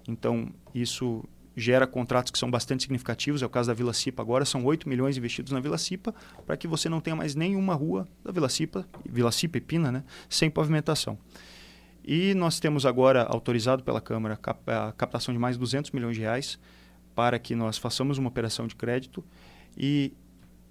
[0.07, 1.23] Então, isso
[1.55, 3.41] gera contratos que são bastante significativos.
[3.41, 6.13] É o caso da Vila Cipa agora, são 8 milhões investidos na Vila Cipa,
[6.45, 9.91] para que você não tenha mais nenhuma rua da Vila Cipa, Vila Cipa e Pina,
[9.91, 11.17] né, sem pavimentação.
[12.03, 16.57] E nós temos agora autorizado pela Câmara a captação de mais 200 milhões de reais
[17.13, 19.23] para que nós façamos uma operação de crédito
[19.77, 20.13] e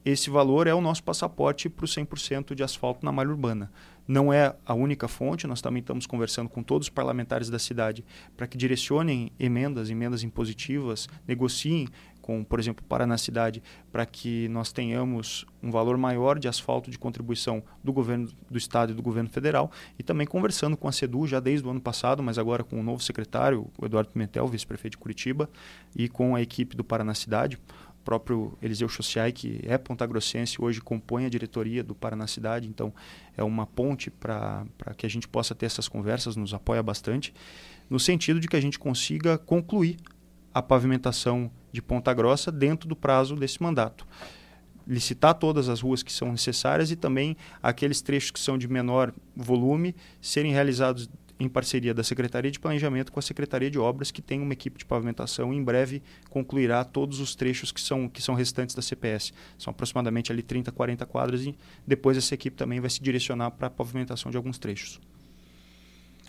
[0.05, 3.71] esse valor é o nosso passaporte para o 100% de asfalto na malha urbana.
[4.09, 8.05] Não é a única fonte, nós também estamos conversando com todos os parlamentares da cidade
[8.37, 11.87] para que direcionem emendas, emendas impositivas, negociem
[12.21, 16.99] com, por exemplo, Paraná Cidade, para que nós tenhamos um valor maior de asfalto de
[16.99, 21.27] contribuição do governo do estado e do governo federal, e também conversando com a SEDU
[21.27, 24.93] já desde o ano passado, mas agora com o novo secretário, o Eduardo Pimentel, vice-prefeito
[24.93, 25.49] de Curitiba,
[25.97, 27.59] e com a equipe do Paraná Cidade,
[28.05, 32.93] próprio Eliseu Chociai, que é pontagrossense, hoje compõe a diretoria do Paraná Cidade, então
[33.37, 37.33] é uma ponte para que a gente possa ter essas conversas, nos apoia bastante,
[37.89, 39.97] no sentido de que a gente consiga concluir
[40.53, 44.07] a pavimentação de Ponta Grossa dentro do prazo desse mandato.
[44.87, 49.13] Licitar todas as ruas que são necessárias e também aqueles trechos que são de menor
[49.37, 51.09] volume serem realizados
[51.41, 54.79] em parceria da Secretaria de Planejamento com a Secretaria de Obras, que tem uma equipe
[54.79, 58.83] de pavimentação e em breve concluirá todos os trechos que são, que são restantes da
[58.83, 59.33] CPS.
[59.59, 63.69] São aproximadamente ali 30, 40 quadras e depois essa equipe também vai se direcionar para
[63.69, 65.01] a pavimentação de alguns trechos.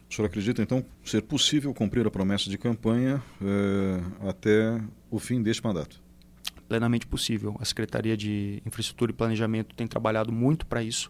[0.09, 5.41] O senhor acredita, então, ser possível cumprir a promessa de campanha eh, até o fim
[5.41, 6.01] deste mandato?
[6.67, 7.55] Plenamente possível.
[7.59, 11.09] A Secretaria de Infraestrutura e Planejamento tem trabalhado muito para isso.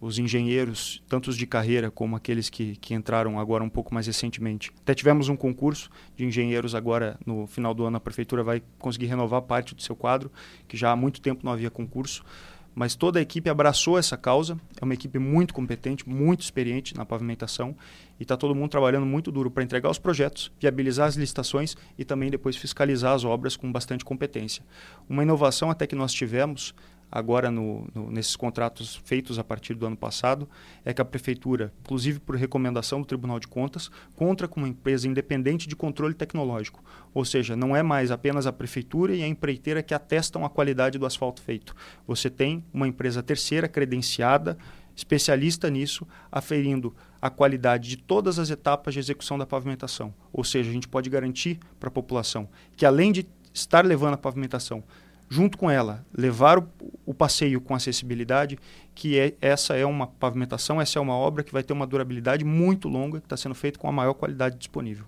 [0.00, 4.06] Os engenheiros, tanto os de carreira como aqueles que, que entraram agora um pouco mais
[4.06, 4.70] recentemente.
[4.82, 7.96] Até tivemos um concurso de engenheiros agora no final do ano.
[7.96, 10.30] A Prefeitura vai conseguir renovar parte do seu quadro,
[10.68, 12.24] que já há muito tempo não havia concurso
[12.78, 14.56] mas toda a equipe abraçou essa causa.
[14.80, 17.74] É uma equipe muito competente, muito experiente na pavimentação
[18.20, 22.04] e está todo mundo trabalhando muito duro para entregar os projetos, viabilizar as licitações e
[22.04, 24.62] também depois fiscalizar as obras com bastante competência.
[25.08, 26.72] Uma inovação até que nós tivemos
[27.10, 30.48] agora no, no, nesses contratos feitos a partir do ano passado
[30.84, 35.08] é que a prefeitura, inclusive por recomendação do Tribunal de Contas, conta com uma empresa
[35.08, 36.82] independente de controle tecnológico.
[37.14, 40.98] Ou seja, não é mais apenas a prefeitura e a empreiteira que atestam a qualidade
[40.98, 41.74] do asfalto feito.
[42.06, 44.58] Você tem uma empresa terceira credenciada,
[44.94, 50.14] especialista nisso, aferindo a qualidade de todas as etapas de execução da pavimentação.
[50.32, 54.18] Ou seja, a gente pode garantir para a população que além de estar levando a
[54.18, 54.82] pavimentação
[55.28, 56.68] junto com ela, levar o,
[57.04, 58.58] o, passeio com acessibilidade,
[58.94, 62.44] que é, essa é uma pavimentação, essa é uma obra que vai ter uma durabilidade
[62.44, 65.04] muito longa, que está sendo feita com a maior qualidade disponível.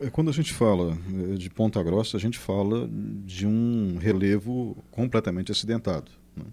[0.00, 0.96] É, quando a gente fala
[1.32, 2.88] é, de Ponta Grossa, a gente fala
[3.24, 6.10] de um relevo completamente acidentado.
[6.36, 6.44] Né?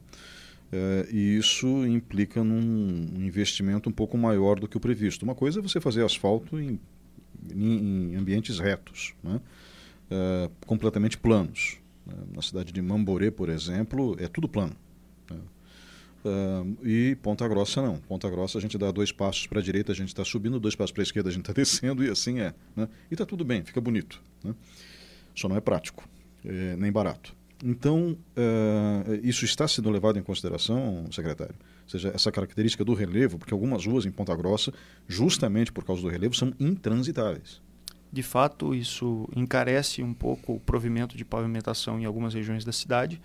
[0.72, 5.24] É, e isso implica num investimento um pouco maior do que o previsto.
[5.24, 6.80] Uma coisa é você fazer asfalto em,
[7.54, 9.40] em, em ambientes retos, né?
[10.10, 11.80] é, completamente planos.
[12.08, 12.16] Né?
[12.34, 14.76] Na cidade de Mamborê, por exemplo, é tudo plano.
[15.30, 15.38] Né?
[16.26, 17.98] Uh, e Ponta Grossa não.
[17.98, 20.76] Ponta Grossa a gente dá dois passos para a direita, a gente está subindo, dois
[20.76, 22.54] passos para a esquerda, a gente está descendo e assim é.
[22.76, 22.88] Né?
[23.12, 24.22] E está tudo bem, fica bonito.
[24.44, 24.56] Né?
[25.36, 26.08] Só não é prático,
[26.44, 27.36] é, nem barato.
[27.64, 31.56] Então, uh, isso está sendo levado em consideração, secretário?
[31.84, 34.72] Ou seja, essa característica do relevo, porque algumas ruas em Ponta Grossa,
[35.08, 37.62] justamente por causa do relevo, são intransitáveis.
[38.12, 43.22] De fato, isso encarece um pouco o provimento de pavimentação em algumas regiões da cidade,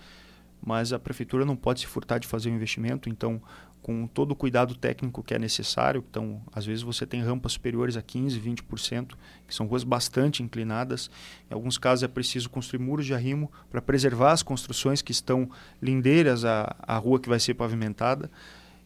[0.64, 3.40] mas a prefeitura não pode se furtar de fazer o investimento, então,
[3.81, 7.97] com todo o cuidado técnico que é necessário, então, às vezes você tem rampas superiores
[7.97, 9.14] a 15, 20%,
[9.47, 11.11] que são ruas bastante inclinadas.
[11.51, 15.51] Em alguns casos é preciso construir muros de arrimo para preservar as construções que estão
[15.81, 18.31] lindeiras à, à rua que vai ser pavimentada.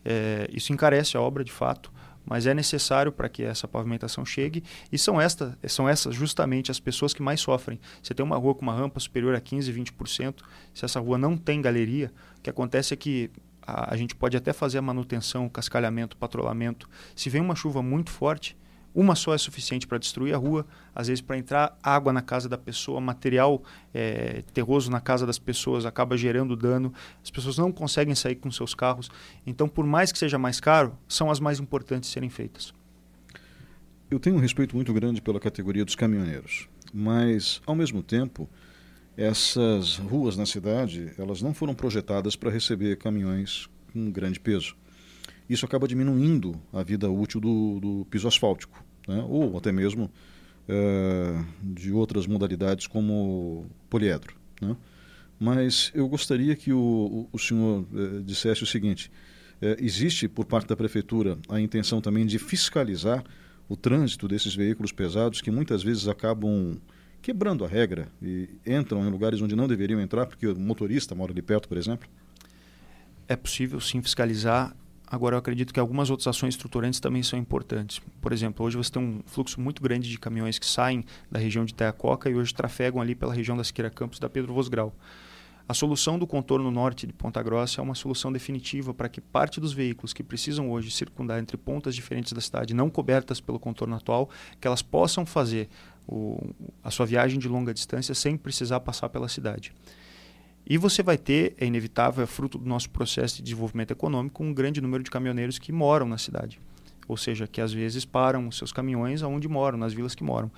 [0.03, 1.93] É, isso encarece a obra, de fato
[2.27, 6.81] mas é necessário para que essa pavimentação chegue e são, esta, são essas justamente as
[6.81, 7.81] pessoas que mais sofrem.
[8.03, 10.43] Você tem uma rua com uma rampa superior a 15, 20%,
[10.75, 13.31] se essa rua não tem galeria, o que acontece é que
[13.63, 16.89] a, a gente pode até fazer a manutenção, cascalhamento, patrulhamento.
[17.15, 18.57] Se vem uma chuva muito forte,
[18.97, 22.49] uma só é suficiente para destruir a rua, às vezes para entrar água na casa
[22.49, 27.71] da pessoa, material é, terroso na casa das pessoas acaba gerando dano, as pessoas não
[27.71, 29.11] conseguem sair com seus carros.
[29.47, 32.73] Então, por mais que seja mais caro, são as mais importantes serem feitas.
[34.11, 38.49] Eu tenho um respeito muito grande pela categoria dos caminhoneiros, mas, ao mesmo tempo,
[39.15, 44.75] essas ruas na cidade elas não foram projetadas para receber caminhões com grande peso.
[45.51, 49.25] Isso acaba diminuindo a vida útil do, do piso asfáltico né?
[49.29, 50.11] ou até mesmo
[50.69, 54.35] é, de outras modalidades como poliedro.
[54.61, 54.77] Né?
[55.39, 59.11] Mas eu gostaria que o, o senhor é, dissesse o seguinte:
[59.61, 63.25] é, existe por parte da prefeitura a intenção também de fiscalizar
[63.69, 66.79] o trânsito desses veículos pesados que muitas vezes acabam
[67.21, 71.33] quebrando a regra e entram em lugares onde não deveriam entrar porque o motorista mora
[71.33, 72.09] ali perto, por exemplo?
[73.27, 74.77] É possível sim fiscalizar
[75.09, 78.01] Agora, eu acredito que algumas outras ações estruturantes também são importantes.
[78.21, 81.65] Por exemplo, hoje você tem um fluxo muito grande de caminhões que saem da região
[81.65, 84.93] de Teacoca e hoje trafegam ali pela região da Siqueira Campos da Pedro Vosgrau.
[85.69, 89.61] A solução do contorno norte de Ponta Grossa é uma solução definitiva para que parte
[89.61, 93.97] dos veículos que precisam hoje circundar entre pontas diferentes da cidade, não cobertas pelo contorno
[93.97, 94.31] atual,
[94.61, 95.69] que elas possam fazer
[96.07, 96.55] o,
[96.85, 99.73] a sua viagem de longa distância sem precisar passar pela cidade.
[100.69, 104.53] E você vai ter, é inevitável, é fruto do nosso processo de desenvolvimento econômico, um
[104.53, 106.61] grande número de caminhoneiros que moram na cidade.
[107.07, 110.51] Ou seja, que às vezes param os seus caminhões aonde moram, nas vilas que moram.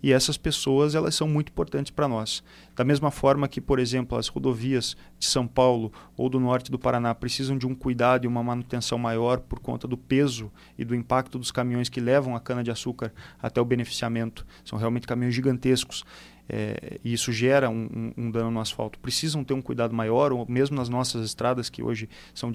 [0.00, 2.44] E essas pessoas, elas são muito importantes para nós.
[2.76, 6.78] Da mesma forma que, por exemplo, as rodovias de São Paulo ou do norte do
[6.78, 10.94] Paraná precisam de um cuidado e uma manutenção maior por conta do peso e do
[10.94, 13.12] impacto dos caminhões que levam a cana-de-açúcar
[13.42, 14.46] até o beneficiamento.
[14.64, 16.04] São realmente caminhões gigantescos
[16.48, 20.32] é, e isso gera um, um, um, dano no asfalto, precisam ter um cuidado maior,
[20.32, 22.52] ou mesmo nas nossas estradas, que hoje são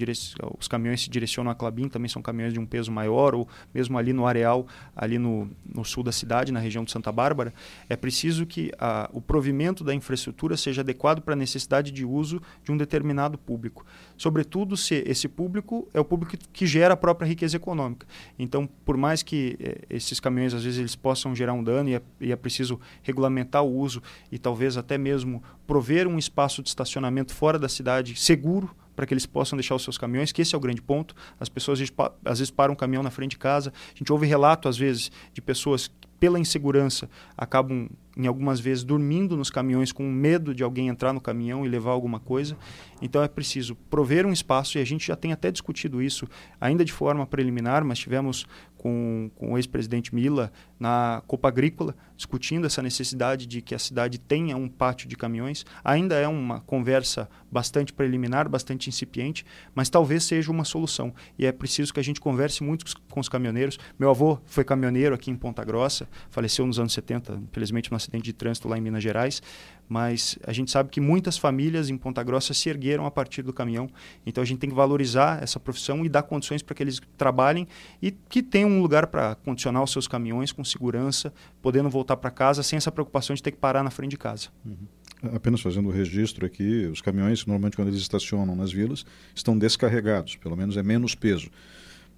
[0.58, 3.98] os caminhões se direcionam a Clabin, também são caminhões de um peso maior, ou mesmo
[3.98, 4.66] ali no areal,
[4.96, 7.52] ali no, no sul da cidade, na região de Santa Bárbara,
[7.88, 12.40] é preciso que a, o provimento da infraestrutura seja adequado para a necessidade de uso
[12.64, 13.84] de um determinado público.
[14.16, 18.06] Sobretudo se esse público é o público que gera a própria riqueza econômica.
[18.38, 21.94] Então, por mais que eh, esses caminhões, às vezes, eles possam gerar um dano e
[21.94, 26.68] é, e é preciso regulamentar o uso e talvez até mesmo prover um espaço de
[26.68, 30.54] estacionamento fora da cidade seguro para que eles possam deixar os seus caminhões, que esse
[30.54, 31.14] é o grande ponto.
[31.40, 31.80] As pessoas
[32.24, 33.72] às vezes param um caminhão na frente de casa.
[33.94, 38.84] A gente ouve relato às vezes de pessoas que, pela insegurança acabam em algumas vezes
[38.84, 42.56] dormindo nos caminhões com medo de alguém entrar no caminhão e levar alguma coisa.
[43.00, 46.28] Então é preciso prover um espaço e a gente já tem até discutido isso
[46.60, 48.46] ainda de forma preliminar, mas tivemos
[48.82, 54.18] com, com o ex-presidente Mila na Copa Agrícola, discutindo essa necessidade de que a cidade
[54.18, 55.64] tenha um pátio de caminhões.
[55.84, 61.14] Ainda é uma conversa bastante preliminar, bastante incipiente, mas talvez seja uma solução.
[61.38, 63.78] E é preciso que a gente converse muito com os caminhoneiros.
[63.96, 68.24] Meu avô foi caminhoneiro aqui em Ponta Grossa, faleceu nos anos 70, infelizmente, num acidente
[68.24, 69.40] de trânsito lá em Minas Gerais
[69.88, 73.52] mas a gente sabe que muitas famílias em Ponta Grossa se ergueram a partir do
[73.52, 73.88] caminhão.
[74.24, 77.66] Então a gente tem que valorizar essa profissão e dar condições para que eles trabalhem
[78.00, 82.30] e que tenham um lugar para condicionar os seus caminhões com segurança, podendo voltar para
[82.30, 84.48] casa sem essa preocupação de ter que parar na frente de casa.
[84.64, 85.34] Uhum.
[85.34, 90.34] Apenas fazendo o registro aqui, os caminhões, normalmente quando eles estacionam nas vilas, estão descarregados,
[90.36, 91.48] pelo menos é menos peso.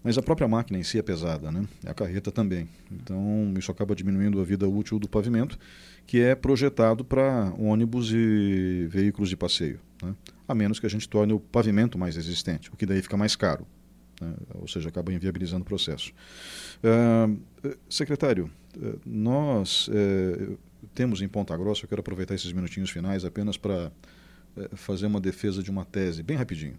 [0.04, 1.66] Mas a própria máquina em si é pesada, né?
[1.86, 2.68] A carreta também.
[2.92, 5.58] Então, isso acaba diminuindo a vida útil do pavimento
[6.06, 10.14] que é projetado para ônibus e veículos de passeio, né?
[10.46, 13.34] a menos que a gente torne o pavimento mais resistente, o que daí fica mais
[13.34, 13.66] caro,
[14.20, 14.34] né?
[14.54, 16.12] ou seja, acaba inviabilizando o processo.
[16.82, 20.58] Uh, secretário, uh, nós uh,
[20.94, 23.90] temos em Ponta Grossa, eu quero aproveitar esses minutinhos finais apenas para
[24.74, 26.78] fazer uma defesa de uma tese, bem rapidinho.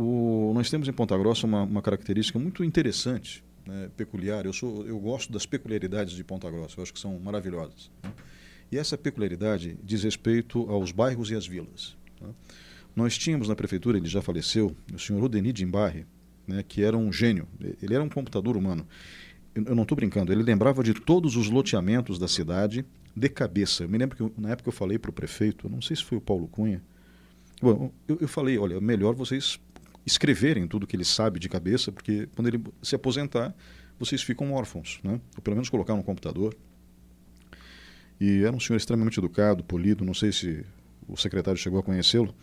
[0.00, 4.46] O, nós temos em Ponta Grossa uma, uma característica muito interessante né, peculiar.
[4.46, 7.90] Eu, sou, eu gosto das peculiaridades de Ponta Grossa, eu acho que são maravilhosas.
[8.04, 8.12] Né?
[8.70, 11.96] E essa peculiaridade diz respeito aos bairros e às vilas.
[12.20, 12.28] Né?
[12.94, 16.06] Nós tínhamos na prefeitura, ele já faleceu, o senhor Odeni Dimbarre,
[16.46, 17.48] né, que era um gênio,
[17.82, 18.86] ele era um computador humano.
[19.52, 22.86] Eu não estou brincando, ele lembrava de todos os loteamentos da cidade
[23.16, 23.82] de cabeça.
[23.82, 26.18] Eu me lembro que na época eu falei para o prefeito, não sei se foi
[26.18, 26.80] o Paulo Cunha,
[27.60, 29.58] Bom, eu, eu falei, olha, melhor vocês
[30.06, 33.54] escreverem tudo que ele sabe de cabeça, porque quando ele se aposentar,
[33.98, 35.20] vocês ficam órfãos, né?
[35.36, 36.56] Ou pelo menos colocar no computador.
[38.20, 40.64] E era um senhor extremamente educado, polido, não sei se
[41.06, 42.34] o secretário chegou a conhecê-lo.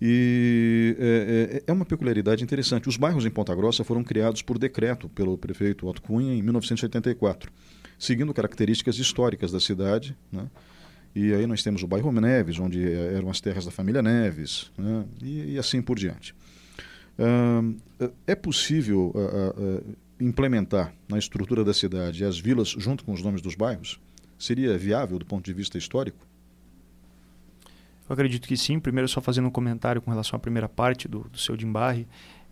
[0.00, 2.88] E é, é, é, uma peculiaridade interessante.
[2.88, 7.50] Os bairros em Ponta Grossa foram criados por decreto pelo prefeito Otto Cunha em 1984,
[7.98, 10.16] seguindo características históricas da cidade.
[10.30, 10.48] Né?
[11.14, 15.04] E aí nós temos o bairro Neves, onde eram as terras da família Neves, né?
[15.22, 16.34] e, e assim por diante
[18.26, 23.40] é possível uh, uh, implementar na estrutura da cidade as vilas junto com os nomes
[23.40, 24.00] dos bairros?
[24.38, 26.26] Seria viável do ponto de vista histórico?
[28.08, 28.78] Eu acredito que sim.
[28.78, 32.06] Primeiro, só fazendo um comentário com relação à primeira parte do, do seu Dimbarre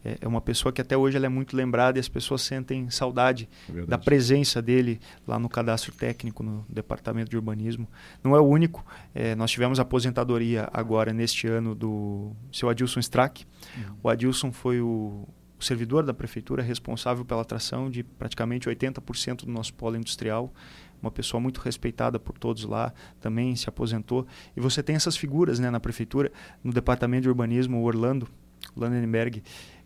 [0.05, 2.90] é, é uma pessoa que até hoje ela é muito lembrada e as pessoas sentem
[2.90, 7.88] saudade é da presença dele lá no cadastro técnico, no departamento de urbanismo.
[8.22, 8.84] Não é o único.
[9.14, 13.44] É, nós tivemos aposentadoria agora, neste ano, do seu Adilson Strack.
[13.76, 13.96] Uhum.
[14.03, 15.26] O Adilson foi o,
[15.59, 20.53] o servidor da prefeitura responsável pela atração de praticamente 80% do nosso polo industrial
[21.00, 24.24] uma pessoa muito respeitada por todos lá, também se aposentou.
[24.57, 26.30] E você tem essas figuras né, na prefeitura,
[26.62, 28.28] no departamento de urbanismo, o Orlando,
[28.77, 29.43] Landenberg,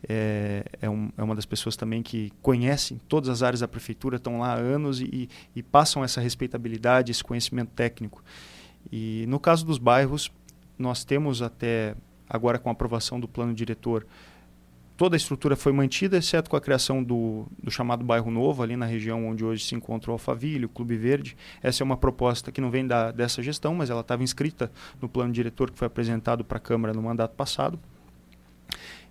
[0.09, 4.16] é, é, um, é, uma das pessoas também que conhecem todas as áreas da prefeitura,
[4.16, 8.22] estão lá há anos e, e, passam essa respeitabilidade, esse conhecimento técnico.
[8.93, 10.31] E no caso dos bairros,
[10.79, 11.95] nós temos até
[12.29, 14.07] agora com a aprovação do plano diretor
[14.97, 18.77] toda a estrutura foi mantida, exceto com a criação do, do, chamado Bairro Novo, ali
[18.77, 21.37] na região onde hoje se encontra o Alphaville, o Clube Verde.
[21.62, 24.70] Essa é uma proposta que não vem da, dessa gestão, mas ela estava inscrita
[25.01, 27.79] no plano diretor que foi apresentado para a Câmara no mandato passado.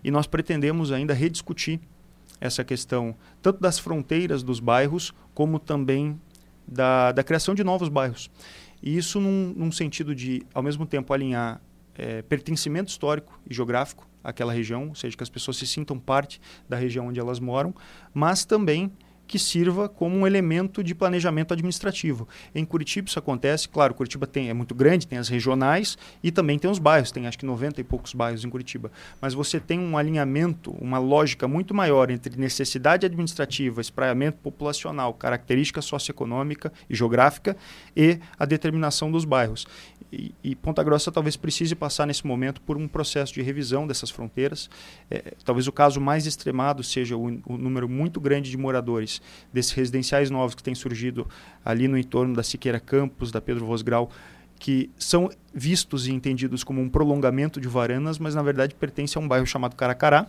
[0.06, 1.80] E nós pretendemos ainda rediscutir
[2.40, 6.22] essa questão, tanto das fronteiras dos bairros, como também
[6.68, 8.30] da, da criação de novos bairros.
[8.84, 11.60] E isso num, num sentido de, ao mesmo tempo, alinhar
[11.96, 16.40] é, pertencimento histórico e geográfico àquela região, ou seja, que as pessoas se sintam parte
[16.70, 17.74] da região onde elas moram,
[18.14, 18.92] mas também
[19.28, 22.28] que sirva como um elemento de planejamento administrativo.
[22.54, 26.60] Em Curitiba isso acontece, claro, Curitiba tem, é muito grande, tem as regionais e também
[26.60, 28.92] tem os bairros, tem acho que 90 e poucos bairros em Curitiba.
[29.22, 35.82] Mas você tem um alinhamento, uma lógica muito maior entre necessidade administrativa, espraiamento populacional, característica
[35.82, 37.56] socioeconômica e geográfica
[37.96, 39.66] e a determinação dos bairros.
[40.12, 44.10] E, e, Ponta Grossa talvez precise passar nesse momento por um processo de revisão dessas
[44.10, 44.70] fronteiras.
[45.10, 49.72] É, talvez o caso mais extremado seja o, o, número muito grande de moradores desses
[49.72, 51.28] residenciais novos que têm surgido
[51.64, 54.10] ali no entorno da Siqueira Campos, da Pedro Vosgrau,
[54.58, 59.22] que são vistos e entendidos como um prolongamento de Varanas, mas na verdade pertence a
[59.22, 60.28] um bairro chamado Caracará,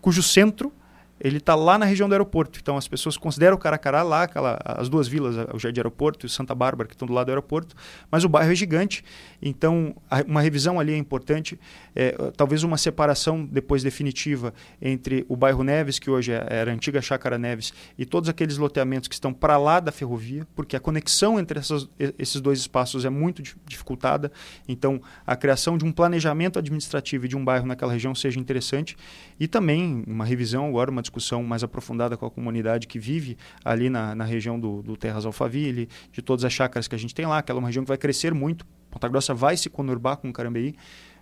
[0.00, 0.72] cujo centro
[1.20, 2.58] ele está lá na região do aeroporto.
[2.60, 6.54] Então as pessoas consideram Caracará lá, aquela, as duas vilas, o Jardim Aeroporto e Santa
[6.54, 7.74] Bárbara, que estão do lado do aeroporto,
[8.10, 9.02] mas o bairro é gigante.
[9.40, 11.58] Então a, uma revisão ali é importante.
[11.94, 16.74] É, talvez uma separação depois definitiva entre o bairro Neves, que hoje é, era a
[16.74, 20.80] antiga Chácara Neves, e todos aqueles loteamentos que estão para lá da ferrovia, porque a
[20.80, 21.88] conexão entre essas,
[22.18, 24.30] esses dois espaços é muito dificultada.
[24.68, 28.96] Então a criação de um planejamento administrativo de um bairro naquela região seja interessante.
[29.38, 33.88] E também uma revisão agora, uma discussão mais aprofundada com a comunidade que vive ali
[33.88, 37.26] na, na região do, do Terras Alphaville, de todas as chácaras que a gente tem
[37.26, 38.66] lá, aquela é uma região que vai crescer muito.
[38.90, 40.74] Ponta Grossa vai se conurbar com Carambeí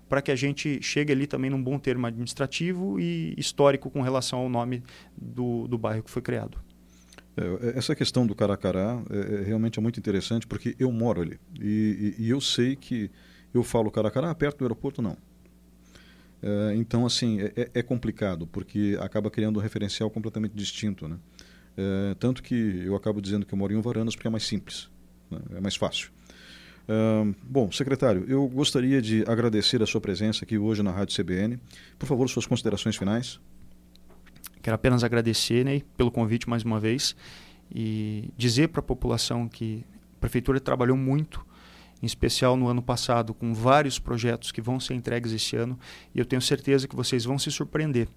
[0.09, 4.41] para que a gente chegue ali também num bom termo administrativo e histórico com relação
[4.41, 4.83] ao nome
[5.17, 6.59] do, do bairro que foi criado.
[7.37, 11.39] É, essa questão do Caracará é, é, realmente é muito interessante porque eu moro ali
[11.61, 13.11] e, e, e eu sei que
[13.53, 15.17] eu falo Caracará perto do aeroporto não
[16.47, 21.09] é, então, assim, é, é, é, complicado, porque acaba criando um referencial completamente distinto.
[21.09, 21.17] Né?
[21.75, 24.91] É, tanto que eu acabo dizendo que eu moro em Varanas porque é mais simples,
[25.31, 25.39] né?
[25.57, 26.11] é mais fácil.
[27.43, 31.59] bom, secretário, eu gostaria de agradecer a sua presença aqui hoje na Rádio CBN.
[31.99, 33.41] Por favor, suas considerações finais.
[34.61, 37.17] Quero apenas agradecer, Ney, pelo convite mais uma vez
[37.75, 39.83] e dizer para a população que
[40.17, 41.45] a Prefeitura trabalhou muito
[42.05, 45.79] em especial no ano passado, com vários projetos que vão ser entregues esse ano,
[46.15, 48.09] e eu tenho certeza que vocês vão se surpreender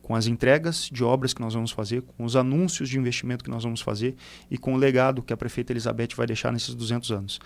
[0.00, 3.50] com as entregas de obras que nós vamos fazer, com os anúncios de investimento que
[3.50, 4.14] nós vamos fazer
[4.48, 7.40] e com o legado que a prefeita Elizabeth vai deixar nesses 200 anos.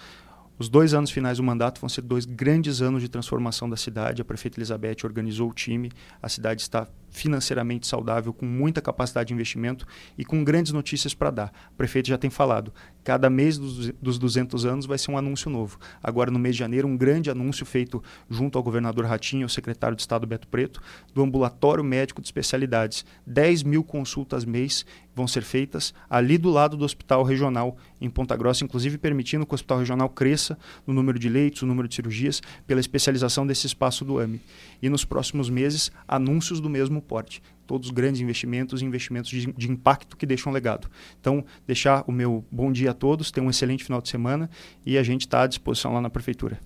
[0.59, 4.23] Os dois anos finais do mandato vão ser dois grandes anos de transformação da cidade.
[4.23, 5.91] A prefeita Elizabeth organizou o time,
[6.23, 6.87] a cidade está
[7.17, 9.87] financeiramente saudável, com muita capacidade de investimento
[10.19, 11.53] e com grandes notícias para dar.
[11.73, 15.51] O prefeito já tem falado, cada mês dos, dos 200 anos vai ser um anúncio
[15.51, 15.79] novo.
[16.03, 19.97] Agora, no mês de janeiro, um grande anúncio feito junto ao governador Ratinho, ao secretário
[19.97, 20.83] de Estado Beto Preto,
[21.15, 23.05] do ambulatório médico de especialidades.
[23.27, 28.37] 10 mil consultas mês vão ser feitas ali do lado do hospital regional em Ponta
[28.37, 31.95] Grossa, inclusive permitindo que o hospital regional cresça no número de leitos, no número de
[31.95, 34.43] cirurgias, pela especialização desse espaço do AME.
[34.83, 37.43] E nos próximos meses, anúncios do mesmo porte.
[37.67, 40.89] Todos grandes investimentos e investimentos de, de, impacto que deixam legado.
[41.21, 44.49] Então, deixar o meu bom dia a todos, tenham um excelente final de semana
[44.85, 46.61] e a gente está à disposição lá na Prefeitura.